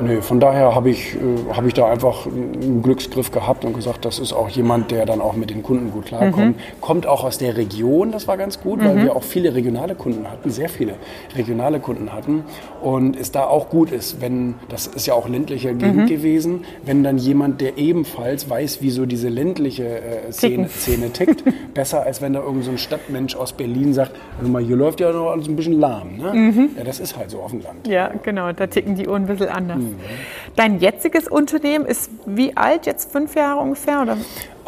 Nee, 0.01 0.21
von 0.21 0.39
daher 0.39 0.75
habe 0.75 0.89
ich, 0.89 1.15
äh, 1.15 1.53
hab 1.53 1.65
ich 1.65 1.73
da 1.73 1.89
einfach 1.89 2.25
einen 2.25 2.81
Glücksgriff 2.81 3.31
gehabt 3.31 3.65
und 3.65 3.73
gesagt, 3.73 4.05
das 4.05 4.19
ist 4.19 4.33
auch 4.33 4.49
jemand, 4.49 4.91
der 4.91 5.05
dann 5.05 5.21
auch 5.21 5.35
mit 5.35 5.49
den 5.49 5.63
Kunden 5.63 5.91
gut 5.91 6.05
klarkommt. 6.05 6.57
Mhm. 6.57 6.81
Kommt 6.81 7.07
auch 7.07 7.23
aus 7.23 7.37
der 7.37 7.57
Region, 7.57 8.11
das 8.11 8.27
war 8.27 8.37
ganz 8.37 8.59
gut, 8.59 8.81
mhm. 8.81 8.85
weil 8.85 9.03
wir 9.03 9.15
auch 9.15 9.23
viele 9.23 9.55
regionale 9.55 9.95
Kunden 9.95 10.29
hatten, 10.29 10.49
sehr 10.49 10.69
viele 10.69 10.95
regionale 11.35 11.79
Kunden 11.79 12.11
hatten. 12.13 12.43
Und 12.81 13.17
es 13.17 13.31
da 13.31 13.45
auch 13.45 13.69
gut 13.69 13.91
ist, 13.91 14.21
wenn, 14.21 14.55
das 14.69 14.87
ist 14.87 15.05
ja 15.05 15.13
auch 15.13 15.29
ländlicher 15.29 15.73
Gegend 15.73 16.03
mhm. 16.03 16.07
gewesen, 16.07 16.65
wenn 16.85 17.03
dann 17.03 17.17
jemand, 17.17 17.61
der 17.61 17.77
ebenfalls 17.77 18.49
weiß, 18.49 18.81
wie 18.81 18.89
so 18.89 19.05
diese 19.05 19.29
ländliche 19.29 19.85
äh, 19.85 20.31
Szene, 20.31 20.69
Szene 20.69 21.11
tickt, 21.11 21.43
besser 21.73 22.03
als 22.03 22.21
wenn 22.21 22.33
da 22.33 22.41
irgend 22.41 22.65
so 22.65 22.74
ein 22.75 22.77
Stadtmensch 22.77 23.35
aus 23.35 23.53
Berlin 23.53 23.93
sagt, 23.93 24.11
also 24.37 24.51
mal, 24.51 24.61
hier 24.61 24.75
läuft 24.75 24.99
ja 24.99 25.11
noch 25.11 25.31
alles 25.31 25.47
ein 25.47 25.55
bisschen 25.55 25.79
lahm. 25.79 26.17
Ne? 26.17 26.33
Mhm. 26.33 26.69
Ja, 26.77 26.83
das 26.83 26.99
ist 26.99 27.17
halt 27.17 27.31
so 27.31 27.39
auf 27.39 27.51
dem 27.51 27.61
Land. 27.61 27.87
Ja, 27.87 28.11
genau, 28.23 28.51
da 28.51 28.67
ticken 28.67 28.95
die 28.95 29.07
Uhren 29.07 29.23
ein 29.23 29.27
bisschen 29.27 29.49
anders. 29.49 29.77
Mhm. 29.77 29.95
Dein 30.55 30.79
jetziges 30.79 31.27
Unternehmen 31.27 31.85
ist 31.85 32.09
wie 32.25 32.55
alt? 32.55 32.85
Jetzt 32.85 33.11
fünf 33.11 33.35
Jahre 33.35 33.61
ungefähr? 33.61 34.01
Oder? 34.01 34.17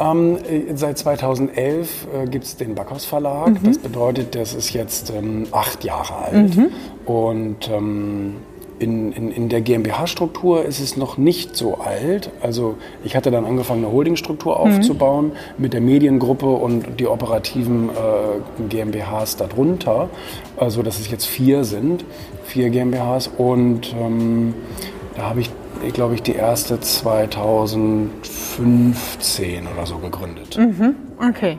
Ähm, 0.00 0.38
äh, 0.48 0.74
seit 0.74 0.98
2011 0.98 2.06
äh, 2.14 2.26
gibt 2.28 2.44
es 2.44 2.56
den 2.56 2.74
Backhaus 2.74 3.04
Verlag. 3.04 3.50
Mhm. 3.50 3.64
Das 3.64 3.78
bedeutet, 3.78 4.34
das 4.34 4.54
ist 4.54 4.72
jetzt 4.72 5.10
ähm, 5.10 5.46
acht 5.52 5.84
Jahre 5.84 6.14
alt. 6.16 6.56
Mhm. 6.56 6.68
Und 7.04 7.68
ähm, 7.70 8.36
in, 8.78 9.12
in, 9.12 9.32
in 9.32 9.48
der 9.48 9.60
GmbH-Struktur 9.60 10.64
ist 10.64 10.80
es 10.80 10.96
noch 10.96 11.18
nicht 11.18 11.56
so 11.56 11.78
alt. 11.78 12.30
Also 12.40 12.76
ich 13.04 13.16
hatte 13.16 13.30
dann 13.30 13.44
angefangen, 13.44 13.84
eine 13.84 13.92
Holdingstruktur 13.92 14.54
mhm. 14.54 14.78
aufzubauen 14.78 15.26
mhm. 15.26 15.32
mit 15.58 15.72
der 15.72 15.80
Mediengruppe 15.80 16.46
und 16.46 17.00
die 17.00 17.06
operativen 17.06 17.90
äh, 17.90 18.62
GmbHs 18.68 19.36
darunter, 19.36 20.08
also 20.56 20.82
dass 20.82 20.98
es 20.98 21.10
jetzt 21.10 21.26
vier 21.26 21.64
sind, 21.64 22.04
vier 22.44 22.70
GmbHs. 22.70 23.30
Und 23.36 23.94
ähm, 23.98 24.54
da 25.16 25.30
habe 25.30 25.40
ich 25.40 25.50
glaube 25.92 26.14
ich, 26.14 26.22
die 26.22 26.34
erste 26.34 26.80
2015 26.80 29.68
oder 29.72 29.86
so 29.86 29.98
gegründet. 29.98 30.58
Mhm, 30.58 30.96
okay. 31.20 31.58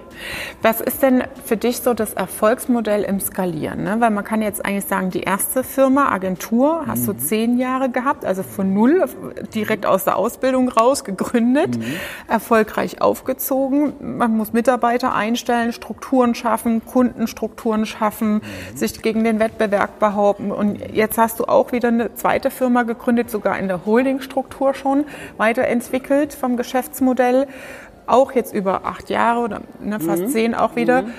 Was 0.62 0.82
ist 0.82 1.01
denn 1.01 1.24
für 1.46 1.58
dich 1.58 1.78
so 1.78 1.94
das 1.94 2.13
Erfolgsmodell 2.13 3.04
im 3.04 3.20
Skalieren? 3.20 3.84
Ne? 3.84 3.98
Weil 4.00 4.10
man 4.12 4.24
kann 4.24 4.42
jetzt 4.42 4.66
eigentlich 4.66 4.86
sagen, 4.86 5.10
die 5.10 5.22
erste 5.22 5.63
Firma, 5.63 6.12
Agentur, 6.12 6.84
hast 6.88 7.04
mhm. 7.04 7.06
du 7.06 7.13
zehn 7.18 7.58
Jahre 7.58 7.89
gehabt, 7.89 8.25
also 8.25 8.44
von 8.44 8.74
null, 8.74 9.06
direkt 9.54 9.86
aus 9.86 10.04
der 10.04 10.18
Ausbildung 10.18 10.70
raus 10.70 11.04
gegründet, 11.04 11.78
mhm. 11.78 11.84
erfolgreich 12.28 13.01
aufgezogen. 13.01 14.18
Man 14.18 14.36
muss 14.36 14.54
Mitarbeiter 14.54 15.13
einstellen, 15.13 15.72
Strukturen 15.72 16.36
schaffen, 16.36 16.86
Kundenstrukturen 16.86 17.86
schaffen, 17.86 18.36
mhm. 18.36 18.78
sich 18.78 19.01
gegen 19.01 19.24
den 19.24 19.39
Wettbewerb 19.39 20.00
behaupten. 20.00 20.51
Und 20.51 20.94
jetzt 20.94 21.18
hast 21.18 21.39
du 21.39 21.46
auch 21.46 21.72
wieder 21.72 21.88
eine 21.88 22.13
zweite 22.16 22.51
Firma 22.51 22.84
gegründet, 22.84 23.30
sogar 23.30 23.58
in 23.58 23.68
der 23.68 23.86
Holding 23.86 24.10
Holdingstruktur 24.10 24.74
schon 24.74 25.06
weiterentwickelt 25.38 26.34
vom 26.34 26.58
Geschäftsmodell. 26.58 27.48
Auch 28.10 28.32
jetzt 28.34 28.54
über 28.54 28.86
acht 28.86 29.10
Jahre 29.10 29.42
oder 29.42 29.62
ne, 29.80 30.00
fast 30.00 30.24
mhm. 30.24 30.28
zehn 30.30 30.56
auch 30.56 30.75
wieder. 30.75 31.04
Mhm 31.04 31.13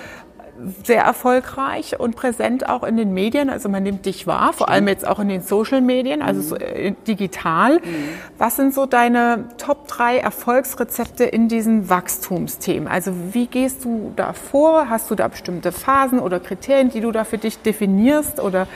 sehr 0.84 1.02
erfolgreich 1.02 1.98
und 1.98 2.16
präsent 2.16 2.68
auch 2.68 2.82
in 2.82 2.96
den 2.96 3.14
Medien. 3.14 3.50
Also 3.50 3.68
man 3.68 3.82
nimmt 3.82 4.06
dich 4.06 4.26
wahr, 4.26 4.52
vor 4.52 4.68
allem 4.68 4.88
jetzt 4.88 5.06
auch 5.06 5.18
in 5.18 5.28
den 5.28 5.42
Social 5.42 5.80
Medien, 5.80 6.22
also 6.22 6.40
so 6.40 6.56
äh, 6.56 6.92
digital. 7.06 7.76
Mhm. 7.76 8.08
Was 8.38 8.56
sind 8.56 8.74
so 8.74 8.86
deine 8.86 9.48
Top 9.58 9.88
drei 9.88 10.18
Erfolgsrezepte 10.18 11.24
in 11.24 11.48
diesen 11.48 11.88
Wachstumsthemen? 11.88 12.88
Also 12.88 13.12
wie 13.32 13.46
gehst 13.46 13.84
du 13.84 14.12
da 14.16 14.32
vor? 14.32 14.88
Hast 14.90 15.10
du 15.10 15.14
da 15.14 15.28
bestimmte 15.28 15.72
Phasen 15.72 16.18
oder 16.18 16.40
Kriterien, 16.40 16.90
die 16.90 17.00
du 17.00 17.10
da 17.12 17.24
für 17.24 17.38
dich 17.38 17.58
definierst 17.62 18.40
oder 18.40 18.66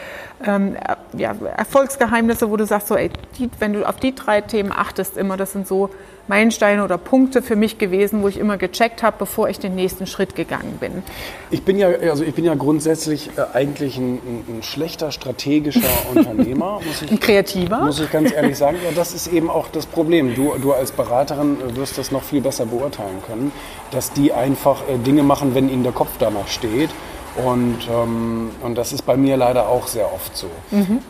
ähm, 0.44 0.76
ja, 1.16 1.34
Erfolgsgeheimnisse, 1.56 2.50
wo 2.50 2.56
du 2.56 2.66
sagst, 2.66 2.88
so, 2.88 2.96
ey, 2.96 3.10
die, 3.38 3.50
wenn 3.58 3.72
du 3.72 3.86
auf 3.86 3.96
die 3.96 4.14
drei 4.14 4.40
Themen 4.40 4.72
achtest, 4.72 5.16
immer, 5.16 5.36
das 5.36 5.52
sind 5.52 5.66
so 5.66 5.90
Meilensteine 6.26 6.82
oder 6.82 6.96
Punkte 6.96 7.42
für 7.42 7.56
mich 7.56 7.78
gewesen, 7.78 8.22
wo 8.22 8.28
ich 8.28 8.38
immer 8.38 8.56
gecheckt 8.56 9.02
habe, 9.02 9.16
bevor 9.18 9.48
ich 9.48 9.58
den 9.58 9.74
nächsten 9.74 10.06
Schritt 10.06 10.34
gegangen 10.34 10.78
bin. 10.80 11.02
Ich 11.50 11.62
bin 11.62 11.78
ja, 11.78 11.88
also 11.88 12.24
ich 12.24 12.34
bin 12.34 12.44
ja 12.44 12.54
grundsätzlich 12.54 13.30
äh, 13.36 13.56
eigentlich 13.56 13.98
ein, 13.98 14.14
ein, 14.48 14.62
schlechter 14.62 15.12
strategischer 15.12 15.80
Unternehmer. 16.14 16.80
Muss 16.86 17.02
ich, 17.02 17.10
ein 17.10 17.20
kreativer? 17.20 17.84
Muss 17.84 18.00
ich 18.00 18.10
ganz 18.10 18.32
ehrlich 18.32 18.56
sagen. 18.56 18.78
Ja, 18.84 18.90
das 18.94 19.12
ist 19.14 19.26
eben 19.26 19.50
auch 19.50 19.68
das 19.68 19.86
Problem. 19.86 20.34
Du, 20.34 20.54
du 20.60 20.72
als 20.72 20.92
Beraterin 20.92 21.58
wirst 21.76 21.98
das 21.98 22.10
noch 22.10 22.22
viel 22.22 22.40
besser 22.40 22.66
beurteilen 22.66 23.22
können, 23.26 23.52
dass 23.90 24.12
die 24.12 24.32
einfach 24.32 24.88
äh, 24.88 24.98
Dinge 24.98 25.22
machen, 25.22 25.54
wenn 25.54 25.68
ihnen 25.68 25.82
der 25.82 25.92
Kopf 25.92 26.12
danach 26.18 26.48
steht. 26.48 26.90
Und, 27.36 27.78
ähm, 27.90 28.50
und 28.62 28.76
das 28.76 28.92
ist 28.92 29.02
bei 29.02 29.16
mir 29.16 29.36
leider 29.36 29.68
auch 29.68 29.88
sehr 29.88 30.12
oft 30.12 30.36
so. 30.36 30.46
Mhm. 30.70 31.00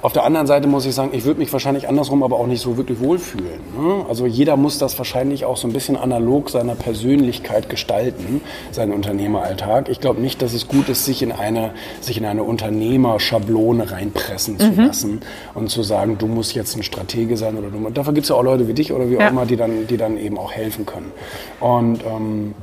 Auf 0.00 0.12
der 0.12 0.24
anderen 0.24 0.46
Seite 0.46 0.68
muss 0.68 0.86
ich 0.86 0.94
sagen, 0.94 1.10
ich 1.12 1.24
würde 1.24 1.40
mich 1.40 1.52
wahrscheinlich 1.52 1.88
andersrum 1.88 2.22
aber 2.22 2.36
auch 2.36 2.46
nicht 2.46 2.60
so 2.60 2.76
wirklich 2.76 3.00
wohlfühlen. 3.00 3.60
Ne? 3.76 4.06
Also 4.08 4.26
jeder 4.26 4.56
muss 4.56 4.78
das 4.78 4.96
wahrscheinlich 4.96 5.44
auch 5.44 5.56
so 5.56 5.66
ein 5.66 5.72
bisschen 5.72 5.96
analog 5.96 6.50
seiner 6.50 6.76
Persönlichkeit 6.76 7.68
gestalten, 7.68 8.40
seinen 8.70 8.92
Unternehmeralltag. 8.92 9.88
Ich 9.88 9.98
glaube 10.00 10.20
nicht, 10.20 10.40
dass 10.40 10.54
es 10.54 10.68
gut 10.68 10.88
ist, 10.88 11.04
sich 11.04 11.22
in 11.22 11.32
eine, 11.32 11.72
sich 12.00 12.16
in 12.16 12.24
eine 12.24 12.44
Unternehmerschablone 12.44 13.90
reinpressen 13.90 14.58
zu 14.60 14.70
mhm. 14.70 14.86
lassen 14.86 15.20
und 15.54 15.68
zu 15.68 15.82
sagen, 15.82 16.16
du 16.16 16.28
musst 16.28 16.54
jetzt 16.54 16.76
ein 16.76 16.84
Stratege 16.84 17.36
sein 17.36 17.56
oder 17.56 17.70
du. 17.70 17.90
Dafür 17.90 18.12
gibt 18.12 18.24
es 18.24 18.28
ja 18.28 18.36
auch 18.36 18.44
Leute 18.44 18.68
wie 18.68 18.74
dich 18.74 18.92
oder 18.92 19.10
wie 19.10 19.14
ja. 19.14 19.26
auch 19.26 19.30
immer, 19.30 19.46
die 19.46 19.56
dann, 19.56 19.88
die 19.88 19.96
dann 19.96 20.16
eben 20.16 20.38
auch 20.38 20.52
helfen 20.52 20.86
können. 20.86 21.12
Und 21.58 22.04
ähm, 22.04 22.54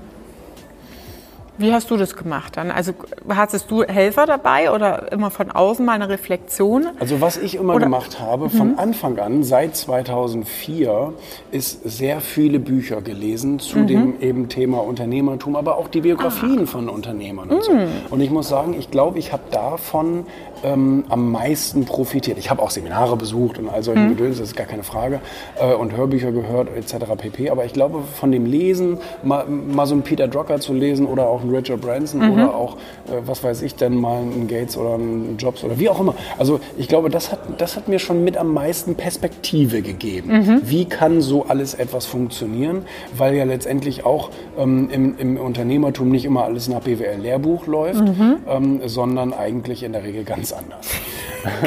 wie 1.58 1.72
hast 1.72 1.90
du 1.90 1.98
das 1.98 2.16
gemacht 2.16 2.58
dann? 2.58 2.72
Also 2.72 2.94
hattest 3.30 3.72
du 3.72 3.84
Helfer 3.84 4.26
dabei 4.26 4.72
oder 4.72 5.12
immer 5.12 5.32
von 5.32 5.52
außen 5.52 5.86
mal 5.86 5.94
eine 5.94 6.10
Reflexion? 6.10 6.88
Also 7.00 7.22
was 7.22 7.38
ich 7.38 7.56
immer 7.56 7.76
oder? 7.76 7.86
gemacht 7.86 8.20
habe, 8.20 8.50
von 8.50 8.74
mhm. 8.74 8.80
Anfang 8.80 9.20
an, 9.20 9.44
seit 9.44 9.76
2004, 9.76 11.14
ist 11.52 11.82
sehr 11.84 12.22
viele 12.22 12.60
Bücher 12.60 13.02
gelesen 13.02 13.60
zu 13.60 13.80
mhm. 13.80 13.88
dem 13.88 14.22
eben 14.22 14.50
Thema 14.50 14.80
Unternehmertum, 14.80 15.56
aber 15.56 15.78
auch 15.78 15.88
die 15.88 16.02
Biografien 16.02 16.64
ah. 16.64 16.66
von 16.66 16.90
Unternehmern 16.90 17.50
und 17.50 17.58
mhm. 17.58 17.88
so. 18.10 18.14
Und 18.14 18.22
ich 18.22 18.32
muss 18.32 18.50
sagen, 18.50 18.76
ich 18.78 18.92
glaube, 18.92 19.20
ich 19.20 19.32
habe 19.32 19.44
davon 19.52 20.26
ähm, 20.64 21.06
am 21.10 21.32
meisten 21.32 21.86
profitiert. 21.86 22.38
Ich 22.38 22.50
habe 22.50 22.62
auch 22.62 22.70
Seminare 22.70 23.16
besucht 23.16 23.60
und 23.60 23.70
all 23.70 23.84
solche 23.84 24.02
mhm. 24.02 24.10
Gedöns, 24.10 24.40
das 24.40 24.50
ist 24.50 24.56
gar 24.56 24.68
keine 24.68 24.84
Frage, 24.84 25.20
äh, 25.60 25.74
und 25.74 25.96
Hörbücher 25.96 26.32
gehört 26.32 26.70
etc. 26.76 26.96
pp. 27.18 27.50
Aber 27.50 27.66
ich 27.66 27.74
glaube, 27.74 28.02
von 28.20 28.32
dem 28.32 28.46
Lesen, 28.46 28.98
mal, 29.24 29.46
mal 29.48 29.86
so 29.86 29.94
einen 29.94 30.04
Peter 30.04 30.28
Drucker 30.28 30.60
zu 30.60 30.74
lesen 30.74 31.06
oder 31.06 31.28
auch 31.28 31.42
einen 31.42 31.56
Richard 31.56 31.82
Branson 31.82 32.22
mhm. 32.22 32.34
oder 32.34 32.56
auch, 32.56 32.76
äh, 33.08 33.22
was 33.26 33.44
weiß 33.44 33.62
ich 33.62 33.76
denn, 33.76 33.96
mal 33.96 34.18
einen 34.18 34.48
Gates 34.48 34.78
oder 34.78 34.96
einen 34.96 35.38
Jobs 35.38 35.64
oder 35.64 35.80
wie 35.80 35.90
auch 35.90 36.00
immer. 36.00 36.16
Also 36.38 36.60
ich 36.78 36.88
glaube, 36.88 37.10
das 37.10 37.32
hat, 37.32 37.40
das 37.58 37.76
hat 37.76 37.88
mir 37.88 38.00
schon 38.00 38.24
mit 38.24 38.38
am 38.38 38.54
meisten 38.54 38.96
Perspektive 38.96 39.82
gegeben. 39.82 40.32
Mhm. 40.32 40.62
Wie 40.64 40.86
kann 40.86 41.22
so 41.22 41.46
alles 41.46 41.74
etwas 41.74 42.06
funktionieren? 42.06 42.86
Weil 43.16 43.36
ja 43.36 43.44
letztendlich 43.44 44.06
auch 44.06 44.30
ähm, 44.58 44.90
im, 44.92 45.18
im, 45.18 45.38
Unternehmertum 45.38 46.10
nicht 46.10 46.26
immer 46.26 46.46
alles 46.46 46.68
nach 46.68 46.82
BWL-Lehrbuch 46.82 47.68
läuft, 47.68 48.02
mhm. 48.02 48.38
ähm, 48.48 48.82
sondern 48.86 49.34
eigentlich 49.34 49.84
in 49.84 49.94
der 49.94 50.04
Regel 50.04 50.24
ganz 50.24 50.54
anders. 50.56 50.88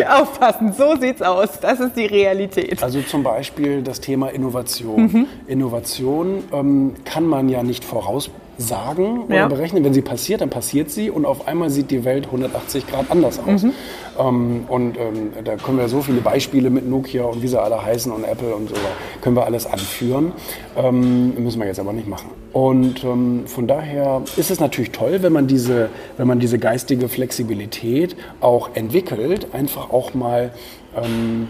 Aufpassen, 0.08 0.72
so 0.72 0.96
sieht's 0.96 1.22
aus. 1.22 1.60
Das 1.60 1.80
ist 1.80 1.96
die 1.96 2.06
Realität. 2.06 2.82
Also 2.82 3.00
zum 3.02 3.22
Beispiel 3.22 3.82
das 3.82 4.00
Thema 4.00 4.28
Innovation. 4.28 5.02
Mhm. 5.02 5.26
Innovation 5.46 6.44
ähm, 6.52 6.94
kann 7.04 7.26
man 7.26 7.48
ja 7.48 7.62
nicht 7.62 7.84
voraus 7.84 8.30
sagen 8.58 9.22
oder 9.22 9.36
ja. 9.36 9.48
berechnen. 9.48 9.84
Wenn 9.84 9.94
sie 9.94 10.02
passiert, 10.02 10.40
dann 10.40 10.50
passiert 10.50 10.90
sie 10.90 11.10
und 11.10 11.24
auf 11.24 11.46
einmal 11.46 11.70
sieht 11.70 11.90
die 11.90 12.04
Welt 12.04 12.26
180 12.26 12.86
Grad 12.86 13.10
anders 13.10 13.38
aus. 13.38 13.62
Mhm. 13.62 13.72
Ähm, 14.18 14.64
und 14.68 14.98
ähm, 14.98 15.32
da 15.44 15.56
können 15.56 15.78
wir 15.78 15.88
so 15.88 16.02
viele 16.02 16.20
Beispiele 16.20 16.68
mit 16.68 16.88
Nokia 16.88 17.24
und 17.24 17.40
wie 17.42 17.48
sie 17.48 17.60
alle 17.60 17.82
heißen 17.82 18.10
und 18.10 18.24
Apple 18.24 18.54
und 18.54 18.68
so, 18.68 18.74
können 19.22 19.36
wir 19.36 19.46
alles 19.46 19.64
anführen. 19.64 20.32
Ähm, 20.76 21.34
müssen 21.42 21.60
wir 21.60 21.66
jetzt 21.68 21.78
aber 21.78 21.92
nicht 21.92 22.08
machen. 22.08 22.30
Und 22.52 23.04
ähm, 23.04 23.44
von 23.46 23.68
daher 23.68 24.22
ist 24.36 24.50
es 24.50 24.58
natürlich 24.58 24.90
toll, 24.90 25.18
wenn 25.22 25.32
man, 25.32 25.46
diese, 25.46 25.90
wenn 26.16 26.26
man 26.26 26.40
diese 26.40 26.58
geistige 26.58 27.08
Flexibilität 27.08 28.16
auch 28.40 28.70
entwickelt, 28.74 29.48
einfach 29.52 29.90
auch 29.90 30.14
mal 30.14 30.50
ähm, 30.96 31.48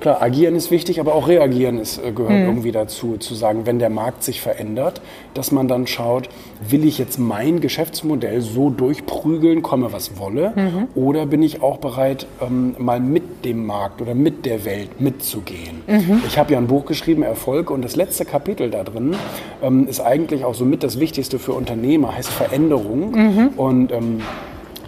Klar, 0.00 0.22
agieren 0.22 0.56
ist 0.56 0.70
wichtig, 0.70 0.98
aber 0.98 1.14
auch 1.14 1.28
reagieren 1.28 1.78
ist, 1.78 1.98
äh, 1.98 2.12
gehört 2.12 2.32
mhm. 2.32 2.46
irgendwie 2.46 2.72
dazu, 2.72 3.18
zu 3.18 3.34
sagen, 3.34 3.66
wenn 3.66 3.78
der 3.78 3.90
Markt 3.90 4.24
sich 4.24 4.40
verändert, 4.40 5.02
dass 5.34 5.52
man 5.52 5.68
dann 5.68 5.86
schaut, 5.86 6.30
will 6.66 6.86
ich 6.86 6.98
jetzt 6.98 7.18
mein 7.18 7.60
Geschäftsmodell 7.60 8.40
so 8.40 8.70
durchprügeln, 8.70 9.62
komme 9.62 9.92
was 9.92 10.18
wolle, 10.18 10.54
mhm. 10.56 10.88
oder 10.94 11.26
bin 11.26 11.42
ich 11.42 11.62
auch 11.62 11.76
bereit, 11.78 12.26
ähm, 12.40 12.74
mal 12.78 12.98
mit 12.98 13.44
dem 13.44 13.66
Markt 13.66 14.00
oder 14.00 14.14
mit 14.14 14.46
der 14.46 14.64
Welt 14.64 15.00
mitzugehen. 15.00 15.82
Mhm. 15.86 16.22
Ich 16.26 16.38
habe 16.38 16.52
ja 16.52 16.58
ein 16.58 16.66
Buch 16.66 16.86
geschrieben, 16.86 17.22
Erfolg, 17.22 17.70
und 17.70 17.84
das 17.84 17.94
letzte 17.94 18.24
Kapitel 18.24 18.70
da 18.70 18.84
drin 18.84 19.14
ähm, 19.62 19.86
ist 19.86 20.00
eigentlich 20.00 20.44
auch 20.44 20.54
somit 20.54 20.82
das 20.82 20.98
Wichtigste 20.98 21.38
für 21.38 21.52
Unternehmer, 21.52 22.16
heißt 22.16 22.30
Veränderung. 22.30 23.10
Mhm. 23.10 23.48
Und 23.56 23.92
ähm, 23.92 24.22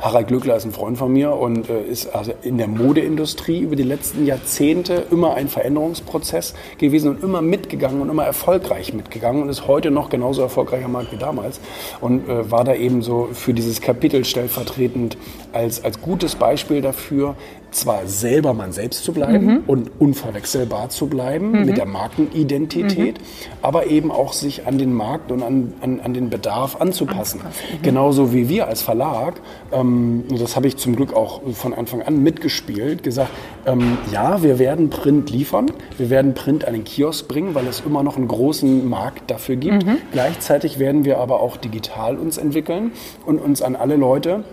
Harald 0.03 0.27
Glöckler 0.27 0.57
ist 0.57 0.65
ein 0.65 0.73
Freund 0.73 0.99
von 0.99 1.13
mir 1.13 1.33
und 1.33 1.71
äh, 1.71 1.81
ist 1.81 2.13
also 2.13 2.33
in 2.43 2.59
der 2.59 2.67
Modeindustrie 2.67 3.61
über 3.61 3.77
die 3.77 3.85
letzten 3.85 4.27
Jahrzehnte 4.27 5.07
immer 5.13 5.35
ein 5.35 5.47
Veränderungsprozess 5.47 6.55
gewesen 6.77 7.09
und 7.11 7.23
immer 7.23 7.41
mitgegangen 7.41 8.01
und 8.01 8.11
immer 8.11 8.25
erfolgreich 8.25 8.93
mitgegangen 8.93 9.43
und 9.43 9.49
ist 9.49 9.69
heute 9.69 9.93
noch 9.93 10.11
genauso 10.11 10.43
erfolgreich 10.43 10.85
am 10.85 10.93
Markt 10.93 11.13
wie 11.13 11.19
damals 11.19 11.61
und 12.01 12.29
äh, 12.29 12.51
war 12.51 12.65
da 12.65 12.75
eben 12.75 13.03
so 13.03 13.29
für 13.33 13.55
dieses 13.55 13.81
Kapitel 13.81 14.25
stellvertretend 14.25 15.17
als, 15.53 15.85
als 15.85 16.01
gutes 16.03 16.35
Beispiel 16.35 16.83
dafür, 16.83 17.37
zwar 17.73 18.07
selber 18.07 18.55
man 18.55 18.73
selbst 18.73 19.05
zu 19.05 19.13
bleiben 19.13 19.47
mhm. 19.47 19.63
und 19.67 19.91
unverwechselbar 19.99 20.91
zu 20.91 21.07
bleiben 21.07 21.53
mhm. 21.53 21.67
mit 21.67 21.77
der 21.77 21.87
Markenidentität, 21.87 23.19
mhm. 23.19 23.25
aber 23.63 23.87
eben 23.87 24.11
auch 24.11 24.33
sich 24.33 24.67
an 24.67 24.79
den 24.79 24.93
Markt 24.93 25.33
und 25.33 25.43
an, 25.43 25.73
an, 25.81 26.01
an 26.01 26.15
den 26.15 26.31
Bedarf 26.31 26.81
anzupassen. 26.81 27.41
anzupassen. 27.41 27.41
Mhm. 27.79 27.83
Genauso 27.83 28.33
wie 28.33 28.49
wir 28.49 28.69
als 28.69 28.83
Verlag, 28.83 29.41
ähm, 29.73 30.25
das 30.39 30.57
habe 30.57 30.69
ich 30.69 30.77
zum 30.77 30.97
Glück 30.97 31.15
auch 31.15 31.41
von 31.53 31.75
Anfang 31.75 32.03
an 32.03 32.23
mitgespielt, 32.23 33.03
gesagt, 33.03 33.31
ähm, 33.67 33.99
ja, 34.13 34.43
wir 34.43 34.59
werden 34.59 34.91
Print 34.91 35.31
liefern, 35.31 35.71
wir 35.99 36.11
werden 36.11 36.35
Print 36.35 36.67
an 36.67 36.75
den 36.75 36.85
Kiosk 36.85 37.29
bringen, 37.29 37.55
weil 37.55 37.67
es 37.67 37.83
immer 37.85 38.03
noch 38.03 38.17
einen 38.17 38.29
großen 38.29 38.89
Markt 38.89 39.31
dafür 39.31 39.57
gibt. 39.57 39.85
Mhm. 39.85 39.99
Gleichzeitig 40.13 40.79
werden 40.79 41.05
wir 41.05 41.19
aber 41.19 41.41
auch 41.41 41.57
digital 41.57 42.17
uns 42.17 42.39
entwickeln 42.39 42.93
und 43.27 43.39
uns 43.39 43.63
an 43.63 43.77
alle 43.77 43.97
Leute, 43.97 44.45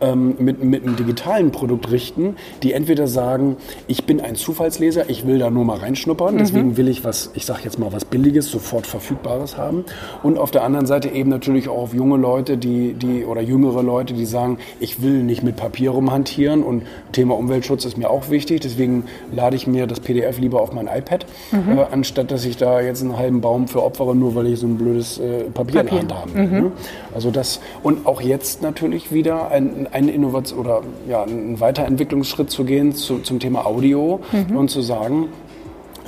ähm, 0.00 0.36
mit, 0.38 0.62
mit 0.62 0.82
einem 0.82 0.96
digitalen 0.96 1.50
Produkt 1.50 1.90
richten, 1.90 2.36
die 2.62 2.72
entweder 2.72 3.06
sagen, 3.06 3.56
ich 3.86 4.04
bin 4.04 4.20
ein 4.20 4.34
Zufallsleser, 4.34 5.08
ich 5.08 5.26
will 5.26 5.38
da 5.38 5.50
nur 5.50 5.64
mal 5.64 5.78
reinschnuppern, 5.78 6.34
mhm. 6.34 6.38
deswegen 6.38 6.76
will 6.76 6.88
ich 6.88 7.04
was, 7.04 7.30
ich 7.34 7.46
sage 7.46 7.60
jetzt 7.64 7.78
mal 7.78 7.92
was 7.92 8.04
Billiges, 8.04 8.50
sofort 8.50 8.86
Verfügbares 8.86 9.56
haben. 9.56 9.84
Und 10.22 10.38
auf 10.38 10.50
der 10.50 10.64
anderen 10.64 10.86
Seite 10.86 11.08
eben 11.08 11.30
natürlich 11.30 11.68
auch 11.68 11.78
auf 11.78 11.94
junge 11.94 12.16
Leute, 12.16 12.58
die, 12.58 12.94
die 12.94 13.24
oder 13.24 13.40
jüngere 13.40 13.82
Leute, 13.82 14.14
die 14.14 14.26
sagen, 14.26 14.58
ich 14.80 15.02
will 15.02 15.22
nicht 15.22 15.42
mit 15.42 15.56
Papier 15.56 15.90
rumhantieren 15.90 16.62
und 16.62 16.82
Thema 17.12 17.36
Umweltschutz 17.36 17.84
ist 17.84 17.96
mir 17.96 18.10
auch 18.10 18.30
wichtig, 18.30 18.60
deswegen 18.60 19.04
lade 19.32 19.56
ich 19.56 19.66
mir 19.66 19.86
das 19.86 20.00
PDF 20.00 20.38
lieber 20.38 20.60
auf 20.60 20.72
mein 20.72 20.86
iPad, 20.86 21.26
mhm. 21.52 21.78
äh, 21.78 21.84
anstatt 21.90 22.30
dass 22.30 22.44
ich 22.44 22.56
da 22.56 22.80
jetzt 22.80 23.02
einen 23.02 23.16
halben 23.16 23.40
Baum 23.40 23.68
für 23.68 23.82
opfere, 23.82 24.14
nur 24.14 24.34
weil 24.34 24.46
ich 24.48 24.60
so 24.60 24.66
ein 24.66 24.76
blödes 24.76 25.18
äh, 25.18 25.44
Papier, 25.44 25.82
Papier, 25.82 26.00
in 26.00 26.08
der 26.08 26.20
Hand 26.20 26.34
habe. 26.34 26.38
Mhm. 26.38 26.60
Ne? 26.60 26.72
Also 27.14 27.30
das 27.30 27.60
und 27.82 28.06
auch 28.06 28.20
jetzt 28.20 28.62
natürlich 28.62 29.12
wieder 29.12 29.50
ein, 29.50 29.85
einen 29.92 30.08
Innovation 30.08 30.60
oder 30.60 30.82
ja, 31.08 31.22
einen 31.22 31.58
Weiterentwicklungsschritt 31.60 32.50
zu 32.50 32.64
gehen 32.64 32.94
zu, 32.94 33.18
zum 33.18 33.38
Thema 33.38 33.66
Audio 33.66 34.20
mhm. 34.32 34.56
und 34.56 34.70
zu 34.70 34.80
sagen, 34.80 35.28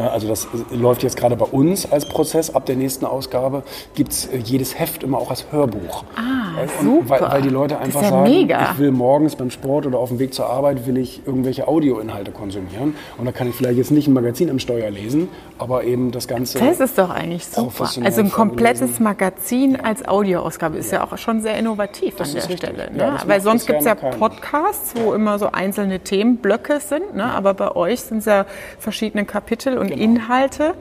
also 0.04 0.28
das 0.28 0.46
läuft 0.70 1.02
jetzt 1.02 1.16
gerade 1.16 1.36
bei 1.36 1.46
uns 1.46 1.90
als 1.90 2.08
Prozess. 2.08 2.54
Ab 2.54 2.66
der 2.66 2.76
nächsten 2.76 3.04
Ausgabe 3.04 3.62
gibt 3.94 4.12
es 4.12 4.26
äh, 4.26 4.38
jedes 4.38 4.78
Heft 4.78 5.02
immer 5.02 5.18
auch 5.18 5.30
als 5.30 5.46
Hörbuch. 5.50 6.04
Ah, 6.16 6.60
und 6.62 6.70
super. 6.82 7.20
Weil, 7.20 7.32
weil, 7.32 7.42
die 7.42 7.48
Leute 7.48 7.78
einfach 7.78 8.02
ja 8.02 8.10
sagen, 8.10 8.30
mega. 8.30 8.72
ich 8.72 8.78
will 8.78 8.90
morgens 8.90 9.36
beim 9.36 9.50
Sport 9.50 9.86
oder 9.86 9.98
auf 9.98 10.10
dem 10.10 10.18
Weg 10.18 10.34
zur 10.34 10.46
Arbeit 10.46 10.86
will 10.86 10.96
ich 10.98 11.22
irgendwelche 11.26 11.66
Audioinhalte 11.66 12.30
konsumieren. 12.30 12.94
Und 13.16 13.24
da 13.24 13.32
kann 13.32 13.48
ich 13.48 13.56
vielleicht 13.56 13.76
jetzt 13.76 13.90
nicht 13.90 14.06
ein 14.08 14.12
Magazin 14.12 14.48
im 14.48 14.58
Steuer 14.58 14.90
lesen, 14.90 15.28
aber 15.58 15.84
eben 15.84 16.12
das 16.12 16.28
Ganze. 16.28 16.58
Das 16.58 16.80
ist 16.80 16.98
doch 16.98 17.10
eigentlich 17.10 17.46
super. 17.46 17.88
Also 18.04 18.20
ein 18.20 18.30
komplettes 18.30 19.00
Magazin 19.00 19.72
ja. 19.72 19.80
als 19.80 20.06
Audioausgabe 20.06 20.78
ist 20.78 20.92
ja. 20.92 20.98
ja. 20.98 21.04
auch 21.04 21.18
schon 21.18 21.40
sehr 21.40 21.58
innovativ 21.58 22.16
das 22.16 22.34
an 22.34 22.42
der 22.48 22.56
Stelle. 22.56 22.90
Ne? 22.92 23.18
weil 23.26 23.40
sonst 23.40 23.66
gibt 23.66 23.80
es 23.80 23.84
ja 23.84 23.94
Podcasts, 23.94 24.94
wo 24.96 25.12
immer 25.12 25.38
so 25.38 25.50
einzelne 25.50 26.00
Themenblöcke 26.00 26.80
sind. 26.80 27.14
Ne? 27.14 27.24
Aber 27.24 27.54
bei 27.54 27.74
euch 27.74 28.00
sind 28.00 28.18
es 28.18 28.26
ja 28.26 28.46
verschiedene 28.78 29.24
Kapitel 29.24 29.76
und 29.78 29.87
genau. 29.88 30.02
Inhalte. 30.02 30.74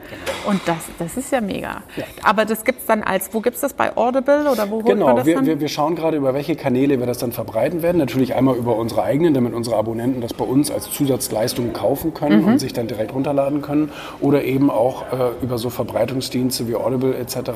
Und 0.46 0.60
das, 0.66 0.76
das 0.98 1.16
ist 1.16 1.32
ja 1.32 1.40
mega. 1.40 1.82
Ja. 1.96 2.04
Aber 2.22 2.44
das 2.44 2.64
gibt 2.64 2.80
es 2.80 2.86
dann 2.86 3.02
als, 3.02 3.32
wo 3.32 3.40
gibt 3.40 3.56
es 3.56 3.62
das 3.62 3.72
bei 3.72 3.96
Audible 3.96 4.50
oder 4.50 4.70
wo 4.70 4.76
holt 4.76 4.86
genau, 4.86 5.06
man 5.06 5.16
das 5.16 5.26
wir, 5.26 5.36
dann? 5.36 5.46
Wir, 5.46 5.60
wir 5.60 5.68
schauen 5.68 5.96
gerade, 5.96 6.16
über 6.16 6.34
welche 6.34 6.56
Kanäle 6.56 6.98
wir 6.98 7.06
das 7.06 7.18
dann 7.18 7.32
verbreiten 7.32 7.82
werden. 7.82 7.98
Natürlich 7.98 8.34
einmal 8.34 8.56
über 8.56 8.76
unsere 8.76 9.02
eigenen, 9.02 9.34
damit 9.34 9.54
unsere 9.54 9.76
Abonnenten 9.76 10.20
das 10.20 10.34
bei 10.34 10.44
uns 10.44 10.70
als 10.70 10.90
Zusatzleistung 10.90 11.72
kaufen 11.72 12.14
können 12.14 12.42
mhm. 12.42 12.48
und 12.48 12.58
sich 12.58 12.72
dann 12.72 12.86
direkt 12.86 13.14
runterladen 13.14 13.62
können. 13.62 13.90
Oder 14.20 14.44
eben 14.44 14.70
auch 14.70 15.02
äh, 15.12 15.42
über 15.42 15.58
so 15.58 15.70
Verbreitungsdienste 15.70 16.68
wie 16.68 16.74
Audible 16.74 17.16
etc. 17.16 17.50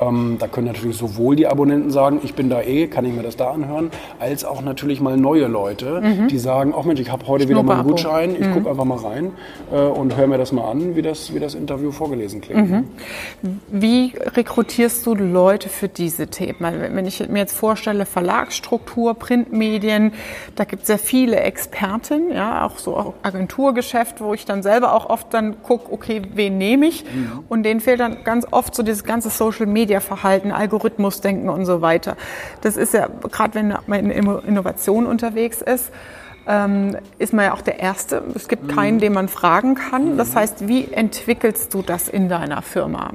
Ähm, 0.00 0.36
da 0.38 0.46
können 0.46 0.66
natürlich 0.66 0.96
sowohl 0.96 1.36
die 1.36 1.46
Abonnenten 1.46 1.90
sagen, 1.90 2.20
ich 2.22 2.34
bin 2.34 2.48
da 2.50 2.62
eh, 2.62 2.86
kann 2.86 3.04
ich 3.04 3.12
mir 3.12 3.22
das 3.22 3.36
da 3.36 3.50
anhören, 3.50 3.90
als 4.18 4.44
auch 4.44 4.62
natürlich 4.62 5.00
mal 5.00 5.16
neue 5.16 5.46
Leute, 5.46 6.00
mhm. 6.00 6.28
die 6.28 6.38
sagen, 6.38 6.74
ach 6.76 6.84
Mensch, 6.84 7.00
ich 7.00 7.10
habe 7.10 7.26
heute 7.26 7.48
wieder 7.48 7.62
mal 7.62 7.80
einen 7.80 7.88
Gutschein, 7.88 8.34
ich 8.38 8.46
mhm. 8.46 8.54
gucke 8.54 8.70
einfach 8.70 8.84
mal 8.84 8.98
rein 8.98 9.32
äh, 9.72 9.80
und 9.80 10.16
höre 10.16 10.26
mir 10.26 10.38
das 10.38 10.52
mal 10.52 10.70
an, 10.70 10.77
wie 10.96 11.02
das, 11.02 11.34
wie 11.34 11.40
das 11.40 11.54
Interview 11.54 11.90
vorgelesen 11.90 12.40
klingt. 12.40 12.70
Mhm. 12.70 12.84
Wie 13.68 14.12
rekrutierst 14.16 15.04
du 15.06 15.14
Leute 15.14 15.68
für 15.68 15.88
diese 15.88 16.28
Themen? 16.28 16.56
Wenn 16.60 17.06
ich 17.06 17.28
mir 17.28 17.38
jetzt 17.38 17.56
vorstelle, 17.56 18.06
Verlagsstruktur, 18.06 19.14
Printmedien, 19.14 20.12
da 20.56 20.64
gibt 20.64 20.82
es 20.82 20.86
sehr 20.88 20.98
viele 20.98 21.36
Experten, 21.40 22.32
ja, 22.32 22.64
auch 22.66 22.78
so 22.78 23.14
Agenturgeschäft, 23.22 24.20
wo 24.20 24.34
ich 24.34 24.44
dann 24.44 24.62
selber 24.62 24.94
auch 24.94 25.08
oft 25.10 25.32
dann 25.34 25.62
gucke, 25.62 25.92
okay, 25.92 26.22
wen 26.34 26.58
nehme 26.58 26.86
ich? 26.86 27.04
Mhm. 27.04 27.44
Und 27.48 27.62
denen 27.62 27.80
fehlt 27.80 28.00
dann 28.00 28.24
ganz 28.24 28.46
oft 28.50 28.74
so 28.74 28.82
dieses 28.82 29.04
ganze 29.04 29.30
Social 29.30 29.66
Media 29.66 30.00
Verhalten, 30.00 30.52
Algorithmusdenken 30.52 31.48
und 31.48 31.66
so 31.66 31.80
weiter. 31.80 32.16
Das 32.60 32.76
ist 32.76 32.94
ja, 32.94 33.08
gerade 33.30 33.54
wenn 33.54 33.74
man 33.86 34.10
in 34.10 34.26
Innovation 34.46 35.06
unterwegs 35.06 35.62
ist, 35.62 35.90
ähm, 36.48 36.96
ist 37.18 37.32
man 37.32 37.44
ja 37.44 37.54
auch 37.54 37.60
der 37.60 37.78
Erste. 37.78 38.22
Es 38.34 38.48
gibt 38.48 38.68
keinen, 38.68 38.96
mhm. 38.96 39.00
den 39.00 39.12
man 39.12 39.28
fragen 39.28 39.74
kann. 39.74 40.16
Das 40.16 40.34
heißt, 40.34 40.66
wie 40.66 40.90
entwickelst 40.90 41.74
du 41.74 41.82
das 41.82 42.08
in 42.08 42.28
deiner 42.28 42.62
Firma? 42.62 43.12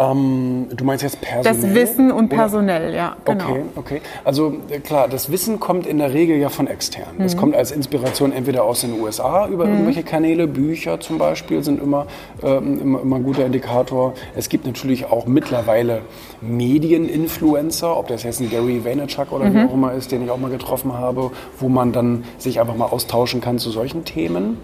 Ähm, 0.00 0.66
du 0.74 0.84
meinst 0.84 1.02
jetzt 1.02 1.20
personell? 1.20 1.60
Das 1.60 1.74
Wissen 1.74 2.10
und 2.10 2.30
personell, 2.30 2.88
oder? 2.88 2.96
ja, 2.96 3.16
genau. 3.24 3.50
Okay, 3.50 3.62
okay. 3.76 4.00
Also 4.24 4.54
äh, 4.70 4.78
klar, 4.80 5.08
das 5.08 5.30
Wissen 5.30 5.60
kommt 5.60 5.86
in 5.86 5.98
der 5.98 6.14
Regel 6.14 6.38
ja 6.38 6.48
von 6.48 6.68
extern. 6.68 7.16
Mhm. 7.18 7.22
Das 7.22 7.36
kommt 7.36 7.54
als 7.54 7.70
Inspiration 7.70 8.32
entweder 8.32 8.64
aus 8.64 8.80
den 8.80 8.98
USA 8.98 9.46
über 9.46 9.66
mhm. 9.66 9.72
irgendwelche 9.72 10.02
Kanäle, 10.02 10.46
Bücher 10.46 11.00
zum 11.00 11.18
Beispiel 11.18 11.62
sind 11.62 11.82
immer, 11.82 12.06
ähm, 12.42 12.80
immer, 12.80 13.02
immer 13.02 13.16
ein 13.16 13.24
guter 13.24 13.44
Indikator. 13.44 14.14
Es 14.34 14.48
gibt 14.48 14.64
natürlich 14.64 15.04
auch 15.04 15.26
mittlerweile 15.26 16.00
Medieninfluencer, 16.40 17.94
ob 17.94 18.08
das 18.08 18.22
jetzt 18.22 18.40
ein 18.40 18.48
Gary 18.48 18.82
Vaynerchuk 18.82 19.32
oder 19.32 19.50
mhm. 19.50 19.54
wie 19.54 19.64
auch 19.68 19.74
immer 19.74 19.92
ist, 19.92 20.12
den 20.12 20.24
ich 20.24 20.30
auch 20.30 20.38
mal 20.38 20.50
getroffen 20.50 20.94
habe, 20.94 21.30
wo 21.58 21.68
man 21.68 21.92
dann 21.92 22.24
sich 22.38 22.58
einfach 22.58 22.74
mal 22.76 22.86
austauschen 22.86 23.42
kann 23.42 23.58
zu 23.58 23.70
solchen 23.70 24.06
Themen. 24.06 24.56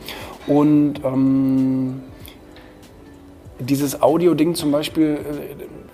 Und 0.46 1.00
ähm, 1.04 2.00
dieses 3.58 4.02
Audio-Ding 4.02 4.54
zum 4.54 4.72
Beispiel, 4.72 5.18
äh, 5.18 5.85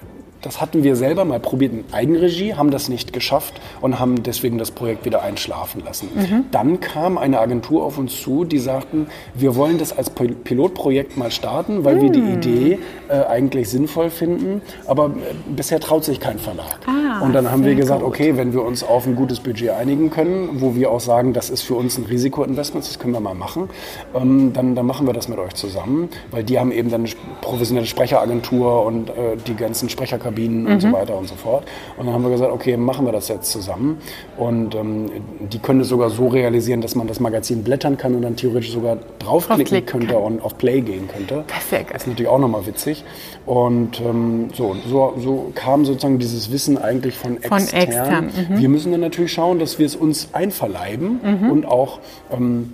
das 0.42 0.61
hatten 0.61 0.83
wir 0.83 0.96
selber 0.96 1.24
mal 1.24 1.40
probiert 1.40 1.72
in 1.72 1.85
Eigenregie, 1.92 2.55
haben 2.55 2.70
das 2.70 2.88
nicht 2.88 3.12
geschafft 3.12 3.61
und 3.81 4.00
haben 4.00 4.22
deswegen 4.24 4.59
das 4.59 4.72
Projekt 4.72 5.05
wieder 5.05 5.22
einschlafen 5.22 5.83
lassen. 5.85 6.09
Mhm. 6.14 6.44
Dann 6.50 6.81
kam 6.81 7.16
eine 7.16 7.38
Agentur 7.38 7.85
auf 7.85 7.96
uns 7.96 8.20
zu, 8.20 8.44
die 8.44 8.59
sagten, 8.59 9.07
wir 9.35 9.55
wollen 9.55 9.78
das 9.78 9.96
als 9.96 10.11
Pilotprojekt 10.11 11.16
mal 11.16 11.31
starten, 11.31 11.85
weil 11.85 11.96
mhm. 11.96 12.00
wir 12.00 12.11
die 12.11 12.20
hm. 12.20 12.33
Idee 12.35 12.78
äh, 13.09 13.24
eigentlich 13.24 13.68
sinnvoll 13.68 14.11
finden, 14.11 14.62
aber 14.87 15.07
äh, 15.07 15.35
bisher 15.55 15.78
traut 15.78 16.05
sich 16.05 16.18
kein 16.18 16.38
Verlag. 16.38 16.81
Ah, 16.87 17.24
und 17.24 17.33
dann 17.33 17.50
haben 17.50 17.64
wir 17.64 17.74
gesagt, 17.74 18.00
gut. 18.00 18.11
okay, 18.11 18.37
wenn 18.37 18.52
wir 18.52 18.62
uns 18.62 18.83
auf 18.83 19.07
ein 19.07 19.14
gutes 19.14 19.40
Budget 19.40 19.70
einigen 19.70 20.11
können, 20.11 20.61
wo 20.61 20.74
wir 20.74 20.90
auch 20.90 21.00
sagen, 21.00 21.33
das 21.33 21.50
ist 21.50 21.62
für 21.62 21.74
uns 21.74 21.96
ein 21.98 22.05
Risikoinvestment, 22.05 22.87
das 22.87 22.98
können 22.98 23.12
wir 23.12 23.20
mal 23.20 23.35
machen, 23.35 23.70
ähm, 24.14 24.52
dann, 24.52 24.74
dann 24.74 24.87
machen 24.87 25.07
wir 25.07 25.14
das 25.14 25.28
mit 25.28 25.38
euch 25.38 25.55
zusammen, 25.55 26.09
weil 26.31 26.42
die 26.42 26.59
haben 26.59 26.72
eben 26.72 26.90
dann 26.90 27.02
eine 27.02 27.12
professionelle 27.40 27.87
Sprecheragentur 27.87 28.85
und 28.85 29.11
äh, 29.11 29.37
die 29.46 29.55
ganzen 29.55 29.88
Sprecherkabinen 29.88 30.32
Kabinen 30.33 30.64
mhm. 30.64 30.73
und 30.73 30.81
so 30.81 30.88
mhm. 30.88 30.92
weiter 30.92 31.16
und 31.16 31.29
so 31.29 31.35
fort. 31.35 31.64
Und 31.97 32.07
dann 32.07 32.14
haben 32.14 32.25
wir 32.25 32.31
gesagt, 32.31 32.53
okay, 32.53 32.77
machen 32.77 33.05
wir 33.07 33.12
das 33.12 33.29
jetzt 33.29 33.51
zusammen. 33.51 33.99
Und 34.37 34.75
ähm, 34.75 35.11
die 35.53 35.59
können 35.59 35.81
es 35.81 35.88
sogar 35.88 36.11
so 36.11 36.29
realisieren, 36.29 36.81
dass 36.81 36.95
man 36.95 37.07
das 37.07 37.21
Magazin 37.21 37.62
blättern 37.62 37.97
kann 37.97 38.14
und 38.14 38.23
dann 38.23 38.37
theoretisch 38.37 38.73
sogar 38.73 38.99
draufklicken 39.18 39.87
könnte 39.87 40.14
kann. 40.14 40.23
und 40.23 40.42
auf 40.42 40.59
Play 40.59 40.81
gehen 40.81 41.09
könnte. 41.09 41.45
Das 41.47 41.64
ist, 41.64 41.71
geil. 41.71 41.87
das 41.92 42.03
ist 42.03 42.09
natürlich 42.09 42.31
auch 42.31 42.38
nochmal 42.38 42.66
witzig. 42.66 43.05
Und 43.47 44.01
ähm, 44.01 44.49
so, 44.55 44.77
so, 44.88 45.14
so 45.18 45.53
kam 45.55 45.85
sozusagen 45.85 46.18
dieses 46.18 46.51
Wissen 46.51 46.79
eigentlich 46.79 47.16
von 47.16 47.37
extern. 47.37 47.61
Von 47.61 47.79
extern. 47.79 48.25
Mhm. 48.27 48.59
Wir 48.59 48.68
müssen 48.68 48.92
dann 48.92 49.01
natürlich 49.01 49.33
schauen, 49.33 49.59
dass 49.59 49.79
wir 49.79 49.87
es 49.87 49.97
uns 49.97 50.29
einverleiben 50.33 51.21
mhm. 51.23 51.51
und 51.51 51.66
auch 51.66 52.01
ähm, 52.31 52.73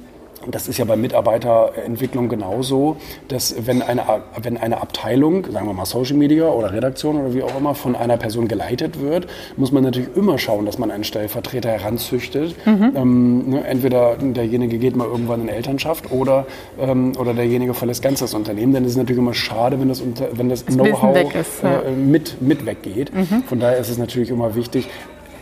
das 0.51 0.69
ist 0.69 0.79
ja 0.79 0.85
bei 0.85 0.97
Mitarbeiterentwicklung 0.97 2.29
genauso, 2.29 2.97
dass 3.29 3.67
wenn 3.67 3.83
eine, 3.83 4.03
wenn 4.41 4.57
eine 4.57 4.81
Abteilung, 4.81 5.51
sagen 5.51 5.67
wir 5.67 5.75
mal 5.75 5.85
Social 5.85 6.17
Media 6.17 6.49
oder 6.49 6.73
Redaktion 6.73 7.17
oder 7.17 7.35
wie 7.35 7.43
auch 7.43 7.57
immer, 7.57 7.75
von 7.75 7.95
einer 7.95 8.17
Person 8.17 8.49
geleitet 8.49 9.01
wird, 9.01 9.27
muss 9.57 9.73
man 9.73 9.83
natürlich 9.83 10.09
immer 10.17 10.39
schauen, 10.39 10.67
dass 10.67 10.79
man 10.79 10.91
einen 10.91 11.05
Stellvertreter 11.05 11.71
heranzüchtet. 11.71 12.55
Mhm. 12.67 12.93
Ähm, 12.95 13.49
ne, 13.51 13.65
entweder 13.67 14.17
derjenige 14.17 14.79
geht 14.79 14.97
mal 14.97 15.07
irgendwann 15.07 15.43
in 15.43 15.49
Elternschaft 15.49 16.11
oder, 16.11 16.47
ähm, 16.81 17.13
oder 17.19 17.35
derjenige 17.35 17.75
verlässt 17.75 18.03
ganz 18.03 18.21
das 18.21 18.35
Unternehmen. 18.35 18.73
Denn 18.73 18.85
es 18.85 18.93
ist 18.93 18.97
natürlich 18.97 19.21
immer 19.21 19.35
schade, 19.35 19.79
wenn 19.81 19.89
das, 19.89 20.03
wenn 20.33 20.49
das, 20.49 20.65
das 20.65 20.75
Know-how 20.75 21.17
ja. 21.63 21.81
äh, 21.81 21.91
mit, 21.91 22.41
mit 22.41 22.65
weggeht. 22.65 23.15
Mhm. 23.15 23.43
Von 23.45 23.61
daher 23.61 23.79
ist 23.79 23.91
es 23.91 23.99
natürlich 23.99 24.31
immer 24.31 24.55
wichtig. 24.55 24.89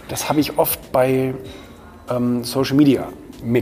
Das 0.09 0.29
habe 0.29 0.41
ich 0.41 0.59
oft 0.59 0.93
bei 0.93 1.35
ähm, 2.11 2.45
Social 2.45 2.77
Media 2.77 3.09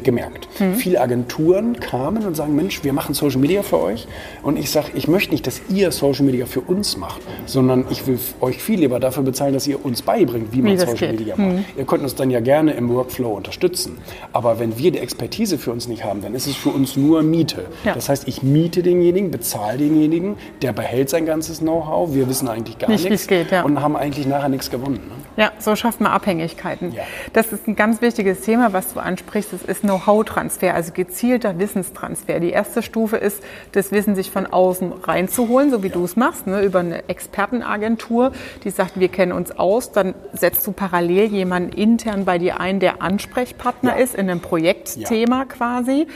gemerkt. 0.04 0.48
Mhm. 0.58 0.74
Viele 0.74 1.00
Agenturen 1.00 1.78
kamen 1.80 2.24
und 2.24 2.34
sagen, 2.34 2.54
Mensch, 2.56 2.82
wir 2.84 2.92
machen 2.92 3.14
Social 3.14 3.40
Media 3.40 3.62
für 3.62 3.80
euch. 3.80 4.06
Und 4.42 4.58
ich 4.58 4.70
sage, 4.70 4.88
ich 4.94 5.08
möchte 5.08 5.32
nicht, 5.32 5.46
dass 5.46 5.60
ihr 5.68 5.92
Social 5.92 6.24
Media 6.24 6.46
für 6.46 6.60
uns 6.60 6.96
macht, 6.96 7.20
sondern 7.46 7.84
ich 7.90 8.06
will 8.06 8.18
euch 8.40 8.62
viel 8.62 8.80
lieber 8.80 9.00
dafür 9.00 9.22
bezahlen, 9.22 9.54
dass 9.54 9.66
ihr 9.66 9.84
uns 9.84 10.02
beibringt, 10.02 10.52
wie 10.52 10.62
man 10.62 10.72
wie 10.72 10.78
Social 10.78 10.96
geht. 10.96 11.18
Media 11.20 11.36
macht. 11.36 11.48
Mhm. 11.48 11.64
Ihr 11.76 11.84
könnt 11.84 12.02
uns 12.02 12.14
dann 12.14 12.30
ja 12.30 12.40
gerne 12.40 12.72
im 12.72 12.88
Workflow 12.88 13.32
unterstützen. 13.32 13.98
Aber 14.32 14.58
wenn 14.58 14.78
wir 14.78 14.90
die 14.90 14.98
Expertise 14.98 15.58
für 15.58 15.72
uns 15.72 15.88
nicht 15.88 16.04
haben, 16.04 16.22
dann 16.22 16.34
ist 16.34 16.46
es 16.46 16.56
für 16.56 16.70
uns 16.70 16.96
nur 16.96 17.22
Miete. 17.22 17.66
Ja. 17.84 17.94
Das 17.94 18.08
heißt, 18.08 18.28
ich 18.28 18.42
miete 18.42 18.82
denjenigen, 18.82 19.30
bezahle 19.30 19.78
denjenigen, 19.78 20.36
der 20.62 20.72
behält 20.72 21.10
sein 21.10 21.26
ganzes 21.26 21.60
Know-how. 21.60 22.14
Wir 22.14 22.28
wissen 22.28 22.48
eigentlich 22.48 22.78
gar 22.78 22.88
nicht, 22.88 23.08
nichts 23.08 23.26
geht, 23.26 23.50
ja. 23.50 23.62
und 23.62 23.80
haben 23.80 23.96
eigentlich 23.96 24.26
nachher 24.26 24.48
nichts 24.48 24.70
gewonnen. 24.70 25.00
Ne? 25.08 25.24
Ja, 25.36 25.52
so 25.58 25.74
schafft 25.74 26.00
man 26.00 26.12
Abhängigkeiten. 26.12 26.92
Ja. 26.92 27.02
Das 27.32 27.52
ist 27.52 27.66
ein 27.66 27.74
ganz 27.74 28.00
wichtiges 28.00 28.42
Thema, 28.42 28.72
was 28.72 28.92
du 28.94 29.00
ansprichst. 29.00 29.52
Das 29.52 29.62
ist 29.62 29.73
Know-how-Transfer, 29.80 30.74
also 30.74 30.92
gezielter 30.92 31.58
Wissenstransfer. 31.58 32.40
Die 32.40 32.50
erste 32.50 32.82
Stufe 32.82 33.16
ist, 33.16 33.42
das 33.72 33.92
Wissen 33.92 34.14
sich 34.14 34.30
von 34.30 34.46
außen 34.46 34.92
reinzuholen, 34.92 35.70
so 35.70 35.82
wie 35.82 35.88
ja. 35.88 35.94
du 35.94 36.04
es 36.04 36.16
machst, 36.16 36.46
ne, 36.46 36.62
über 36.62 36.80
eine 36.80 37.08
Expertenagentur, 37.08 38.32
die 38.64 38.70
sagt, 38.70 38.98
wir 38.98 39.08
kennen 39.08 39.32
uns 39.32 39.52
aus. 39.52 39.92
Dann 39.92 40.14
setzt 40.32 40.66
du 40.66 40.72
parallel 40.72 41.26
jemanden 41.26 41.70
intern 41.70 42.24
bei 42.24 42.38
dir 42.38 42.60
ein, 42.60 42.80
der 42.80 43.02
Ansprechpartner 43.02 43.96
ja. 43.96 44.02
ist 44.02 44.14
in 44.14 44.30
einem 44.30 44.40
Projektthema 44.40 45.44
quasi. 45.44 46.06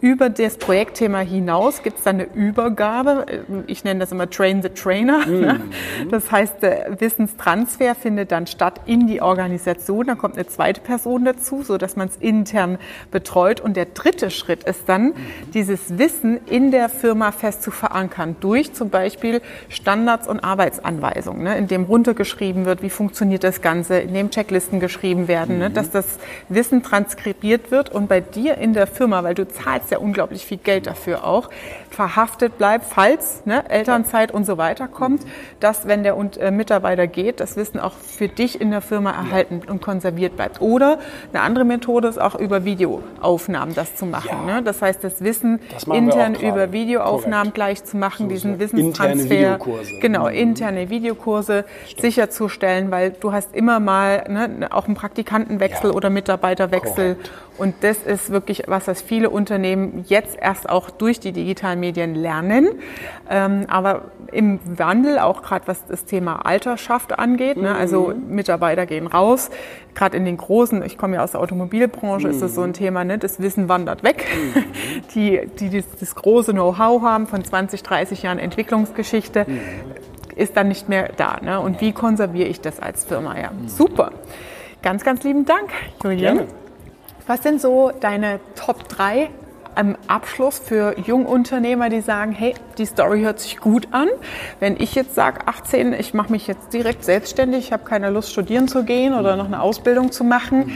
Über 0.00 0.28
das 0.28 0.58
Projektthema 0.58 1.20
hinaus 1.20 1.82
gibt 1.82 1.98
es 1.98 2.04
dann 2.04 2.16
eine 2.16 2.28
Übergabe. 2.34 3.24
Ich 3.66 3.82
nenne 3.82 4.00
das 4.00 4.12
immer 4.12 4.28
Train 4.28 4.62
the 4.62 4.68
Trainer. 4.68 5.26
Mhm. 5.26 5.46
Das 6.10 6.30
heißt, 6.30 6.62
der 6.62 7.00
Wissenstransfer 7.00 7.94
findet 7.94 8.30
dann 8.30 8.46
statt 8.46 8.80
in 8.86 9.06
die 9.06 9.22
Organisation. 9.22 10.06
Da 10.06 10.14
kommt 10.14 10.34
eine 10.34 10.46
zweite 10.46 10.80
Person 10.80 11.24
dazu, 11.24 11.62
so 11.62 11.78
dass 11.78 11.96
man 11.96 12.08
es 12.08 12.16
intern 12.16 12.78
betreut. 13.10 13.60
Und 13.60 13.76
der 13.76 13.86
dritte 13.86 14.30
Schritt 14.30 14.64
ist 14.64 14.88
dann, 14.88 15.06
mhm. 15.06 15.14
dieses 15.54 15.98
Wissen 15.98 16.40
in 16.46 16.70
der 16.70 16.88
Firma 16.88 17.32
fest 17.32 17.62
zu 17.62 17.70
verankern 17.70 18.36
durch 18.40 18.74
zum 18.74 18.90
Beispiel 18.90 19.40
Standards 19.68 20.28
und 20.28 20.40
Arbeitsanweisungen, 20.40 21.44
ne, 21.44 21.56
in 21.56 21.68
dem 21.68 21.84
runtergeschrieben 21.84 22.66
wird, 22.66 22.82
wie 22.82 22.90
funktioniert 22.90 23.44
das 23.44 23.62
Ganze, 23.62 23.98
in 23.98 24.14
dem 24.14 24.30
Checklisten 24.30 24.80
geschrieben 24.80 25.28
werden, 25.28 25.58
ne, 25.58 25.70
mhm. 25.70 25.74
dass 25.74 25.90
das 25.90 26.18
Wissen 26.48 26.82
transkribiert 26.82 27.70
wird 27.70 27.90
und 27.90 28.08
bei 28.08 28.20
dir 28.20 28.58
in 28.58 28.74
der 28.74 28.86
Firma, 28.86 29.24
weil 29.24 29.34
du 29.34 29.48
zahlst 29.48 29.85
ja 29.90 29.98
unglaublich 29.98 30.44
viel 30.44 30.58
Geld 30.58 30.86
dafür 30.86 31.24
auch, 31.24 31.50
verhaftet 31.96 32.58
bleibt, 32.58 32.84
falls 32.84 33.46
ne, 33.46 33.68
Elternzeit 33.70 34.30
und 34.30 34.44
so 34.44 34.58
weiter 34.58 34.86
kommt, 34.86 35.22
dass, 35.60 35.88
wenn 35.88 36.02
der 36.02 36.14
äh, 36.38 36.50
Mitarbeiter 36.50 37.06
geht, 37.06 37.40
das 37.40 37.56
Wissen 37.56 37.80
auch 37.80 37.94
für 37.94 38.28
dich 38.28 38.60
in 38.60 38.70
der 38.70 38.82
Firma 38.82 39.12
erhalten 39.12 39.62
und 39.66 39.80
konserviert 39.80 40.36
bleibt. 40.36 40.60
Oder 40.60 40.98
eine 41.32 41.42
andere 41.42 41.64
Methode 41.64 42.08
ist 42.08 42.20
auch 42.20 42.34
über 42.34 42.66
Videoaufnahmen 42.66 43.74
das 43.74 43.96
zu 43.96 44.04
machen. 44.04 44.46
Ja. 44.46 44.56
Ne? 44.56 44.62
Das 44.62 44.82
heißt, 44.82 45.02
das 45.02 45.22
Wissen 45.22 45.58
das 45.72 45.84
intern 45.84 46.34
über 46.34 46.70
Videoaufnahmen 46.70 47.52
Korrekt. 47.52 47.54
gleich 47.54 47.84
zu 47.84 47.96
machen, 47.96 48.26
so, 48.26 48.34
diesen 48.34 48.58
Wissenstransfer. 48.58 49.10
Interne 49.10 49.30
Videokurse. 49.30 49.98
Genau, 50.00 50.28
mhm. 50.28 50.34
interne 50.34 50.90
Videokurse 50.90 51.64
Stimmt. 51.86 52.00
sicherzustellen, 52.02 52.90
weil 52.90 53.12
du 53.12 53.32
hast 53.32 53.56
immer 53.56 53.80
mal 53.80 54.24
ne, 54.28 54.68
auch 54.70 54.84
einen 54.84 54.96
Praktikantenwechsel 54.96 55.90
ja. 55.90 55.96
oder 55.96 56.10
Mitarbeiterwechsel. 56.10 57.14
Korrekt. 57.14 57.30
Und 57.58 57.74
das 57.80 57.98
ist 57.98 58.30
wirklich 58.30 58.64
was, 58.66 58.86
was 58.86 59.00
viele 59.00 59.30
Unternehmen 59.30 60.04
jetzt 60.08 60.36
erst 60.38 60.68
auch 60.68 60.90
durch 60.90 61.20
die 61.20 61.32
digitalen 61.32 61.80
Medien 61.86 62.14
lernen. 62.14 62.68
Ähm, 63.30 63.66
aber 63.68 64.10
im 64.32 64.58
Wandel, 64.64 65.18
auch 65.18 65.42
gerade 65.42 65.68
was 65.68 65.86
das 65.86 66.04
Thema 66.04 66.44
Alterschaft 66.44 67.18
angeht, 67.18 67.56
ne, 67.56 67.74
also 67.74 68.08
mhm. 68.08 68.34
Mitarbeiter 68.34 68.86
gehen 68.86 69.06
raus, 69.06 69.50
gerade 69.94 70.16
in 70.16 70.24
den 70.24 70.36
großen, 70.36 70.84
ich 70.84 70.98
komme 70.98 71.16
ja 71.16 71.24
aus 71.24 71.32
der 71.32 71.40
Automobilbranche, 71.40 72.26
mhm. 72.26 72.32
ist 72.32 72.42
das 72.42 72.54
so 72.54 72.62
ein 72.62 72.72
Thema, 72.72 73.04
ne, 73.04 73.18
das 73.18 73.40
Wissen 73.40 73.68
wandert 73.68 74.02
weg. 74.02 74.24
Mhm. 74.34 74.64
Die, 75.14 75.40
die 75.58 75.70
das, 75.70 75.84
das 75.98 76.14
große 76.14 76.52
Know-how 76.52 77.02
haben 77.02 77.26
von 77.26 77.42
20, 77.42 77.82
30 77.82 78.22
Jahren 78.22 78.38
Entwicklungsgeschichte, 78.38 79.46
mhm. 79.46 79.60
ist 80.34 80.56
dann 80.56 80.68
nicht 80.68 80.88
mehr 80.88 81.10
da. 81.16 81.38
Ne? 81.40 81.60
Und 81.60 81.80
wie 81.80 81.92
konserviere 81.92 82.48
ich 82.48 82.60
das 82.60 82.80
als 82.80 83.04
Firma? 83.04 83.38
Ja, 83.38 83.50
mhm. 83.50 83.68
super. 83.68 84.12
Ganz, 84.82 85.04
ganz 85.04 85.22
lieben 85.22 85.44
Dank, 85.44 85.70
Julian. 86.02 86.36
Gerne. 86.36 86.50
Was 87.26 87.42
sind 87.42 87.60
so 87.60 87.92
deine 88.00 88.40
Top 88.54 88.88
3 88.88 89.30
am 89.76 89.96
Abschluss 90.08 90.58
für 90.58 90.98
Jungunternehmer, 90.98 91.88
die 91.88 92.00
sagen, 92.00 92.32
hey, 92.32 92.54
die 92.78 92.86
Story 92.86 93.20
hört 93.20 93.40
sich 93.40 93.58
gut 93.58 93.88
an. 93.92 94.08
Wenn 94.58 94.76
ich 94.80 94.94
jetzt 94.94 95.14
sage, 95.14 95.46
18, 95.46 95.92
ich 95.92 96.14
mache 96.14 96.32
mich 96.32 96.46
jetzt 96.46 96.72
direkt 96.72 97.04
selbstständig, 97.04 97.66
ich 97.66 97.72
habe 97.72 97.84
keine 97.84 98.10
Lust, 98.10 98.32
studieren 98.32 98.68
zu 98.68 98.84
gehen 98.84 99.14
oder 99.14 99.36
noch 99.36 99.46
eine 99.46 99.60
Ausbildung 99.60 100.10
zu 100.12 100.24
machen, 100.24 100.72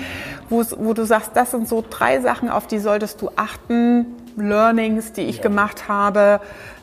wo, 0.49 0.63
wo 0.79 0.93
du 0.93 1.05
sagst, 1.05 1.33
das 1.35 1.51
sind 1.51 1.67
so 1.67 1.83
drei 1.89 2.21
Sachen, 2.21 2.51
auf 2.51 2.67
die 2.67 2.79
solltest 2.79 3.23
du 3.23 3.31
achten, 3.37 4.07
Learnings, 4.37 5.13
die 5.13 5.23
ich 5.23 5.37
ja. 5.37 5.43
gemacht 5.43 5.89
habe, 5.89 6.41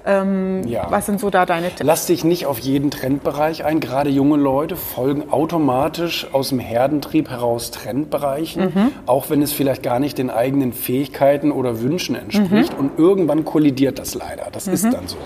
ähm, 0.08 0.66
ja. 0.66 0.90
Was 0.90 1.06
sind 1.06 1.20
so 1.20 1.30
da 1.30 1.46
deine 1.46 1.68
Tipps? 1.68 1.84
Lass 1.84 2.06
dich 2.06 2.24
nicht 2.24 2.46
auf 2.46 2.60
jeden 2.60 2.92
Trendbereich 2.92 3.66
ein. 3.66 3.82
Gerade 3.82 4.10
junge 4.10 4.38
Leute 4.38 4.78
folgen 4.78 5.30
automatisch 5.30 6.28
aus 6.32 6.50
dem 6.50 6.60
Herdentrieb 6.60 7.30
heraus 7.30 7.72
Trendbereichen, 7.72 8.64
mhm. 8.74 8.92
auch 9.06 9.30
wenn 9.30 9.42
es 9.42 9.52
vielleicht 9.52 9.84
gar 9.84 10.00
nicht 10.00 10.18
den 10.18 10.30
eigenen 10.30 10.72
Fähigkeiten 10.72 11.52
oder 11.52 11.82
Wünschen 11.82 12.16
entspricht. 12.16 12.74
Mhm. 12.74 12.80
Und 12.80 12.92
irgendwann 12.98 13.44
kollidiert 13.44 14.00
das 14.00 14.16
leider. 14.16 14.48
Das 14.50 14.68
mhm. 14.68 14.74
ist 14.74 14.86
dann 14.86 15.08
so. 15.08 15.18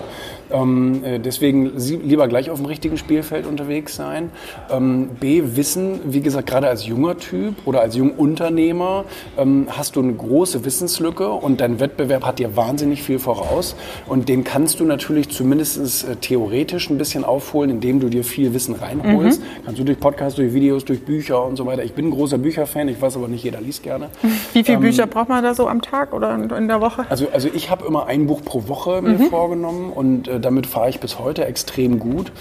Ähm, 0.52 1.04
äh, 1.04 1.18
deswegen 1.18 1.72
lieber 1.76 2.28
gleich 2.28 2.50
auf 2.50 2.58
dem 2.58 2.66
richtigen 2.66 2.96
Spielfeld 2.96 3.46
unterwegs 3.46 3.96
sein. 3.96 4.30
Ähm, 4.70 5.10
B, 5.20 5.42
wissen, 5.56 6.00
wie 6.04 6.20
gesagt, 6.20 6.48
gerade 6.48 6.68
als 6.68 6.86
junger 6.86 7.16
Typ 7.16 7.54
oder 7.64 7.80
als 7.80 7.96
Jungunternehmer 7.96 9.04
ähm, 9.38 9.66
hast 9.68 9.96
du 9.96 10.02
eine 10.02 10.12
große 10.12 10.64
Wissenslücke 10.64 11.28
und 11.28 11.60
dein 11.60 11.80
Wettbewerb 11.80 12.24
hat 12.24 12.38
dir 12.38 12.56
wahnsinnig 12.56 13.02
viel 13.02 13.18
voraus. 13.18 13.76
Und 14.06 14.28
den 14.28 14.44
kannst 14.44 14.80
du 14.80 14.84
natürlich 14.84 15.30
zumindest 15.30 16.08
äh, 16.08 16.16
theoretisch 16.16 16.90
ein 16.90 16.98
bisschen 16.98 17.24
aufholen, 17.24 17.70
indem 17.70 18.00
du 18.00 18.08
dir 18.08 18.24
viel 18.24 18.54
Wissen 18.54 18.74
reinholst. 18.74 19.40
Mhm. 19.40 19.64
Kannst 19.64 19.80
du 19.80 19.84
durch 19.84 19.98
Podcasts, 19.98 20.36
durch 20.36 20.52
Videos, 20.52 20.84
durch 20.84 21.04
Bücher 21.04 21.44
und 21.44 21.56
so 21.56 21.66
weiter. 21.66 21.84
Ich 21.84 21.94
bin 21.94 22.08
ein 22.08 22.10
großer 22.10 22.38
Bücherfan, 22.38 22.88
ich 22.88 23.00
weiß 23.00 23.16
aber 23.16 23.28
nicht, 23.28 23.44
jeder 23.44 23.60
liest 23.60 23.82
gerne. 23.82 24.08
Wie 24.52 24.64
viele 24.64 24.76
ähm, 24.76 24.82
Bücher 24.82 25.06
braucht 25.06 25.28
man 25.28 25.42
da 25.42 25.54
so 25.54 25.68
am 25.68 25.82
Tag 25.82 26.12
oder 26.12 26.34
in 26.34 26.68
der 26.68 26.80
Woche? 26.80 27.06
Also, 27.08 27.26
also 27.32 27.48
ich 27.52 27.70
habe 27.70 27.86
immer 27.86 28.06
ein 28.06 28.26
Buch 28.26 28.42
pro 28.44 28.68
Woche 28.68 29.02
mir 29.02 29.18
mhm. 29.18 29.28
vorgenommen 29.28 29.92
und 29.92 30.28
äh, 30.28 30.40
damit 30.42 30.66
fahre 30.66 30.90
ich 30.90 31.00
bis 31.00 31.18
heute 31.18 31.44
extrem 31.44 31.98
gut 31.98 32.32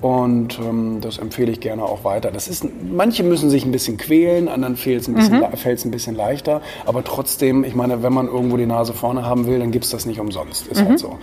und 0.00 0.58
ähm, 0.58 1.00
das 1.00 1.18
empfehle 1.18 1.52
ich 1.52 1.60
gerne 1.60 1.84
auch 1.84 2.04
weiter. 2.04 2.30
Das 2.30 2.48
ist, 2.48 2.66
manche 2.82 3.22
müssen 3.22 3.50
sich 3.50 3.64
ein 3.64 3.72
bisschen 3.72 3.96
quälen, 3.96 4.48
anderen 4.48 4.76
fällt 4.76 5.02
es 5.02 5.08
ein, 5.08 5.14
bisschen, 5.14 5.38
mhm. 5.38 5.44
ein 5.44 5.90
bisschen 5.90 6.16
leichter, 6.16 6.62
aber 6.86 7.04
trotzdem, 7.04 7.64
ich 7.64 7.74
meine, 7.74 8.02
wenn 8.02 8.12
man 8.12 8.26
irgendwo 8.26 8.56
die 8.56 8.66
Nase 8.66 8.92
vorne 8.92 9.24
haben 9.24 9.46
will, 9.46 9.58
dann 9.58 9.70
gibt 9.70 9.84
es 9.84 9.90
das 9.90 10.06
nicht 10.06 10.20
umsonst, 10.20 10.66
ist 10.68 10.78
halt 10.78 10.86
mhm. 10.86 10.90
halt 10.90 10.98
so. 10.98 11.18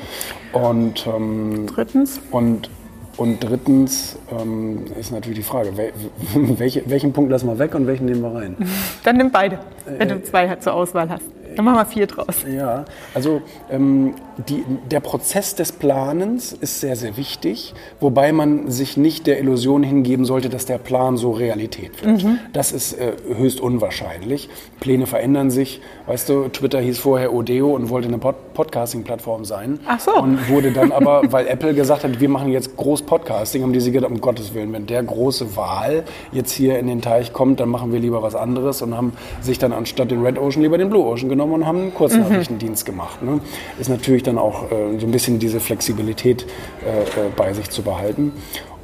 Und 0.53 1.07
ähm, 1.07 1.65
drittens? 1.67 2.21
Und 2.31 2.69
und 3.17 3.39
drittens 3.39 4.19
ähm, 4.31 4.85
ist 4.97 5.11
natürlich 5.11 5.39
die 5.39 5.43
Frage, 5.43 5.75
wel, 5.75 5.91
welche, 6.35 6.87
welchen 6.87 7.13
Punkt 7.13 7.31
lassen 7.31 7.47
wir 7.47 7.57
weg 7.57 7.73
und 7.73 7.87
welchen 7.87 8.05
nehmen 8.05 8.21
wir 8.21 8.35
rein? 8.35 8.55
Dann 9.03 9.17
nimm 9.17 9.31
beide, 9.31 9.57
wenn 9.85 10.09
äh, 10.09 10.13
du 10.13 10.23
zwei 10.23 10.55
zur 10.57 10.73
Auswahl 10.73 11.09
hast. 11.09 11.23
Dann 11.57 11.65
machen 11.65 11.77
wir 11.77 11.85
vier 11.85 12.05
draus. 12.05 12.45
Ja, 12.47 12.85
also 13.15 13.41
ähm, 13.71 14.13
die, 14.47 14.63
der 14.91 14.99
Prozess 14.99 15.55
des 15.55 15.71
Planens 15.71 16.53
ist 16.53 16.81
sehr, 16.81 16.95
sehr 16.95 17.17
wichtig, 17.17 17.73
wobei 17.99 18.31
man 18.31 18.69
sich 18.69 18.95
nicht 18.95 19.25
der 19.25 19.39
Illusion 19.39 19.81
hingeben 19.81 20.23
sollte, 20.23 20.49
dass 20.49 20.67
der 20.67 20.77
Plan 20.77 21.17
so 21.17 21.31
Realität 21.31 22.05
wird. 22.05 22.23
Mhm. 22.23 22.39
Das 22.53 22.71
ist 22.71 22.93
äh, 22.93 23.13
höchst 23.35 23.59
unwahrscheinlich. 23.59 24.49
Pläne 24.79 25.07
verändern 25.07 25.49
sich. 25.49 25.81
Weißt 26.05 26.29
du, 26.29 26.47
Twitter 26.49 26.79
hieß 26.79 26.99
vorher 26.99 27.33
Odeo 27.33 27.73
und 27.73 27.89
wollte 27.89 28.07
eine 28.07 28.19
Pod 28.19 28.35
Podcasting-Plattform 28.53 29.45
sein. 29.45 29.79
Ach 29.87 29.99
so. 29.99 30.15
Und 30.15 30.49
wurde 30.49 30.71
dann 30.71 30.91
aber, 30.97 31.21
weil 31.31 31.47
Apple 31.47 31.73
gesagt 31.73 32.03
hat, 32.03 32.19
wir 32.19 32.29
machen 32.29 32.51
jetzt 32.51 32.75
groß 32.75 33.03
Podcasting, 33.03 33.63
haben 33.63 33.73
die 33.73 33.79
sich 33.79 33.93
gedacht, 33.93 34.11
um 34.11 34.19
Gottes 34.21 34.53
Willen, 34.53 34.73
wenn 34.73 34.85
der 34.87 35.03
große 35.03 35.55
Wahl 35.55 36.03
jetzt 36.31 36.51
hier 36.51 36.79
in 36.79 36.87
den 36.87 37.01
Teich 37.01 37.33
kommt, 37.33 37.59
dann 37.59 37.69
machen 37.69 37.91
wir 37.91 37.99
lieber 37.99 38.21
was 38.21 38.35
anderes 38.35 38.81
und 38.81 38.95
haben 38.95 39.13
sich 39.41 39.59
dann 39.59 39.73
anstatt 39.73 40.09
den 40.11 40.23
Red 40.23 40.39
Ocean 40.39 40.63
lieber 40.63 40.77
den 40.77 40.89
Blue 40.89 41.03
Ocean 41.03 41.29
genommen 41.29 41.46
und 41.51 41.65
haben 41.65 41.81
einen 41.81 41.93
Kurznachrichtendienst 41.93 42.87
mhm. 42.87 42.91
gemacht. 42.91 43.23
Ne? 43.23 43.39
Ist 43.79 43.89
natürlich 43.89 44.23
dann 44.23 44.37
auch 44.37 44.71
äh, 44.71 44.99
so 44.99 45.05
ein 45.05 45.11
bisschen 45.11 45.39
diese 45.39 45.59
Flexibilität 45.59 46.45
äh, 46.85 47.01
äh, 47.01 47.29
bei 47.35 47.53
sich 47.53 47.69
zu 47.69 47.81
behalten. 47.81 48.33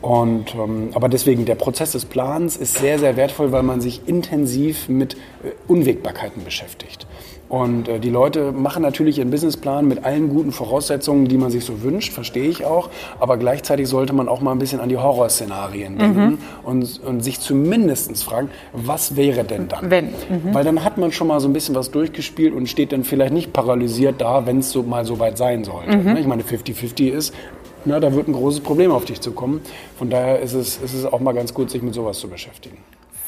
Und, 0.02 0.54
ähm, 0.56 0.90
aber 0.94 1.08
deswegen, 1.08 1.46
der 1.46 1.56
Prozess 1.56 1.94
des 1.94 2.04
Plans 2.04 2.58
ist 2.58 2.78
sehr, 2.78 3.00
sehr 3.00 3.16
wertvoll, 3.16 3.54
weil 3.54 3.64
man 3.64 3.80
sich 3.80 4.02
intensiv 4.06 4.90
mit 4.90 5.14
äh, 5.14 5.52
Unwägbarkeiten 5.70 6.44
beschäftigt. 6.44 7.08
Und 7.54 7.88
äh, 7.88 8.00
die 8.00 8.10
Leute 8.10 8.52
machen 8.52 8.82
natürlich 8.82 9.20
ihren 9.20 9.30
Businessplan 9.30 9.88
mit 9.88 10.04
allen 10.04 10.30
guten 10.30 10.52
Voraussetzungen, 10.52 11.28
die 11.28 11.38
man 11.38 11.52
sich 11.52 11.64
so 11.64 11.84
wünscht, 11.84 12.12
verstehe 12.12 12.50
ich 12.50 12.66
auch. 12.66 12.90
Aber 13.20 13.38
gleichzeitig 13.38 13.88
sollte 13.88 14.12
man 14.12 14.28
auch 14.28 14.42
mal 14.42 14.54
ein 14.54 14.58
bisschen 14.58 14.80
an 14.80 14.90
die 14.90 14.98
Horrorszenarien 14.98 16.00
denken 16.00 16.26
mhm. 16.26 16.38
und, 16.64 17.00
und 17.06 17.24
sich 17.24 17.40
zumindest 17.40 18.24
fragen, 18.24 18.50
was 18.72 19.16
wäre 19.16 19.44
denn 19.44 19.68
dann? 19.68 19.92
Wenn. 19.92 20.06
Mhm. 20.06 20.52
Weil 20.52 20.64
dann 20.64 20.84
hat 20.84 20.98
man 20.98 21.12
schon 21.12 21.28
mal 21.28 21.40
so 21.40 21.48
ein 21.48 21.54
bisschen 21.54 21.76
was 21.76 21.92
durchgespielt 21.92 22.56
und 22.56 22.68
steht 22.70 22.92
dann 22.92 23.04
vielleicht 23.04 23.34
nicht 23.34 23.54
paralysiert 23.54 24.20
da, 24.20 24.48
wenn 24.48 24.58
es 24.58 24.72
so 24.72 24.82
mal 24.82 25.06
so 25.06 25.20
weit 25.20 25.38
sein 25.38 25.64
sollte. 25.64 25.96
Mhm. 25.96 26.14
Ne? 26.14 26.20
Ich 26.22 26.26
meine, 26.26 26.42
50-50 26.42 27.10
ist, 27.10 27.36
na, 27.86 28.00
da 28.00 28.16
wird 28.16 28.30
ein 28.30 28.34
großes 28.34 28.62
Problem 28.62 28.90
auf 28.90 29.06
dich 29.06 29.22
zukommen. 29.22 29.62
Von 30.00 30.10
daher 30.10 30.40
ist 30.40 30.54
es, 30.54 30.78
ist 30.78 30.96
es 30.96 31.06
auch 31.06 31.20
mal 31.20 31.34
ganz 31.34 31.54
gut, 31.54 31.70
sich 31.70 31.84
mit 31.84 31.94
sowas 31.94 32.18
zu 32.18 32.28
beschäftigen. 32.28 32.80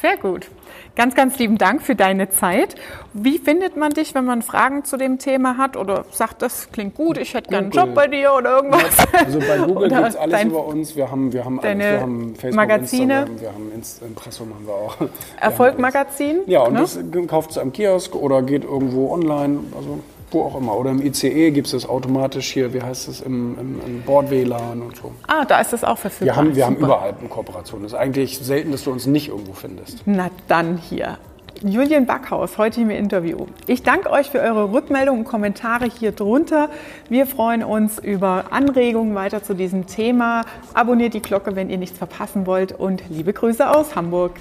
Sehr 0.06 0.16
gut. 0.18 0.46
Ganz, 0.94 1.16
ganz 1.16 1.36
lieben 1.38 1.58
Dank 1.58 1.82
für 1.82 1.96
deine 1.96 2.30
Zeit. 2.30 2.76
Wie 3.12 3.38
findet 3.38 3.76
man 3.76 3.90
dich, 3.90 4.14
wenn 4.14 4.24
man 4.24 4.40
Fragen 4.40 4.84
zu 4.84 4.96
dem 4.96 5.18
Thema 5.18 5.56
hat 5.56 5.76
oder 5.76 6.04
sagt, 6.12 6.42
das 6.42 6.70
klingt 6.70 6.94
gut, 6.94 7.18
ich 7.18 7.34
hätte 7.34 7.50
gerne 7.50 7.64
einen 7.64 7.72
Job 7.72 7.92
bei 7.92 8.06
dir 8.06 8.32
oder 8.32 8.58
irgendwas? 8.58 8.96
Also 9.12 9.40
bei 9.40 9.58
Google 9.58 9.88
gibt 9.88 10.08
es 10.08 10.14
alles 10.14 10.32
dein, 10.32 10.50
über 10.50 10.64
uns. 10.64 10.94
Wir 10.94 11.10
haben, 11.10 11.32
wir 11.32 11.44
haben 11.44 11.58
alles. 11.58 11.78
Wir 11.78 12.00
haben 12.00 12.36
Facebook, 12.36 12.54
Magazine. 12.54 13.14
Instagram, 13.14 13.40
wir 13.40 13.48
haben 13.48 13.72
Inst 13.74 14.02
Impressum 14.02 14.54
haben 14.54 14.66
wir 14.66 14.74
auch. 14.74 14.96
Erfolg-Magazin? 15.40 16.42
Ja, 16.46 16.60
und 16.60 16.74
ne? 16.74 16.80
das 16.80 16.98
kauft 17.26 17.50
es 17.50 17.58
am 17.58 17.72
Kiosk 17.72 18.14
oder 18.14 18.42
geht 18.42 18.62
irgendwo 18.62 19.12
online. 19.12 19.58
Also 19.76 19.98
wo 20.30 20.42
auch 20.42 20.56
immer. 20.56 20.76
Oder 20.76 20.90
im 20.90 21.02
ICE 21.04 21.50
gibt 21.50 21.66
es 21.66 21.72
das 21.72 21.88
automatisch 21.88 22.52
hier, 22.52 22.72
wie 22.74 22.82
heißt 22.82 23.08
es, 23.08 23.20
im, 23.20 23.58
im, 23.58 23.80
im 23.86 24.02
Bord-WLAN 24.02 24.82
und 24.82 24.96
so. 24.96 25.12
Ah, 25.26 25.44
da 25.44 25.60
ist 25.60 25.72
das 25.72 25.84
auch 25.84 25.98
verfügbar. 25.98 26.34
Wir 26.34 26.36
haben, 26.36 26.56
wir 26.56 26.66
haben 26.66 26.76
überall 26.76 27.14
eine 27.18 27.28
Kooperation. 27.28 27.84
Es 27.84 27.92
ist 27.92 27.98
eigentlich 27.98 28.38
selten, 28.38 28.72
dass 28.72 28.84
du 28.84 28.92
uns 28.92 29.06
nicht 29.06 29.28
irgendwo 29.28 29.52
findest. 29.52 30.02
Na 30.06 30.30
dann 30.48 30.78
hier. 30.78 31.18
Julian 31.62 32.04
Backhaus, 32.04 32.58
heute 32.58 32.82
im 32.82 32.90
Interview. 32.90 33.46
Ich 33.66 33.82
danke 33.82 34.10
euch 34.10 34.30
für 34.30 34.40
eure 34.40 34.72
Rückmeldungen 34.72 35.22
und 35.22 35.26
Kommentare 35.26 35.86
hier 35.86 36.12
drunter. 36.12 36.68
Wir 37.08 37.26
freuen 37.26 37.64
uns 37.64 37.98
über 37.98 38.46
Anregungen 38.50 39.14
weiter 39.14 39.42
zu 39.42 39.54
diesem 39.54 39.86
Thema. 39.86 40.42
Abonniert 40.74 41.14
die 41.14 41.22
Glocke, 41.22 41.56
wenn 41.56 41.70
ihr 41.70 41.78
nichts 41.78 41.96
verpassen 41.96 42.46
wollt 42.46 42.72
und 42.72 43.02
liebe 43.08 43.32
Grüße 43.32 43.70
aus 43.70 43.96
Hamburg. 43.96 44.32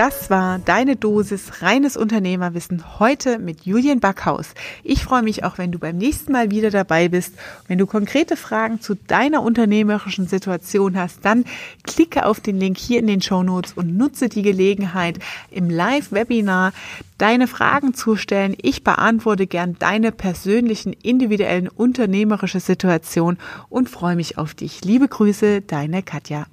Das 0.00 0.30
war 0.30 0.58
deine 0.58 0.96
Dosis 0.96 1.60
reines 1.60 1.98
Unternehmerwissen 1.98 2.98
heute 2.98 3.38
mit 3.38 3.66
Julian 3.66 4.00
Backhaus. 4.00 4.54
Ich 4.82 5.04
freue 5.04 5.20
mich 5.20 5.44
auch, 5.44 5.58
wenn 5.58 5.72
du 5.72 5.78
beim 5.78 5.98
nächsten 5.98 6.32
Mal 6.32 6.50
wieder 6.50 6.70
dabei 6.70 7.10
bist. 7.10 7.34
Wenn 7.68 7.76
du 7.76 7.84
konkrete 7.84 8.38
Fragen 8.38 8.80
zu 8.80 8.94
deiner 8.94 9.42
unternehmerischen 9.42 10.26
Situation 10.26 10.96
hast, 10.96 11.22
dann 11.26 11.44
klicke 11.82 12.24
auf 12.24 12.40
den 12.40 12.56
Link 12.58 12.78
hier 12.78 12.98
in 12.98 13.08
den 13.08 13.20
Show 13.20 13.42
Notes 13.42 13.74
und 13.74 13.94
nutze 13.94 14.30
die 14.30 14.40
Gelegenheit, 14.40 15.18
im 15.50 15.68
Live-Webinar 15.68 16.72
deine 17.18 17.46
Fragen 17.46 17.92
zu 17.92 18.16
stellen. 18.16 18.56
Ich 18.62 18.82
beantworte 18.82 19.46
gern 19.46 19.76
deine 19.78 20.12
persönlichen, 20.12 20.94
individuellen 20.94 21.68
unternehmerische 21.68 22.60
Situation 22.60 23.36
und 23.68 23.90
freue 23.90 24.16
mich 24.16 24.38
auf 24.38 24.54
dich. 24.54 24.82
Liebe 24.82 25.08
Grüße, 25.08 25.60
deine 25.60 26.02
Katja. 26.02 26.46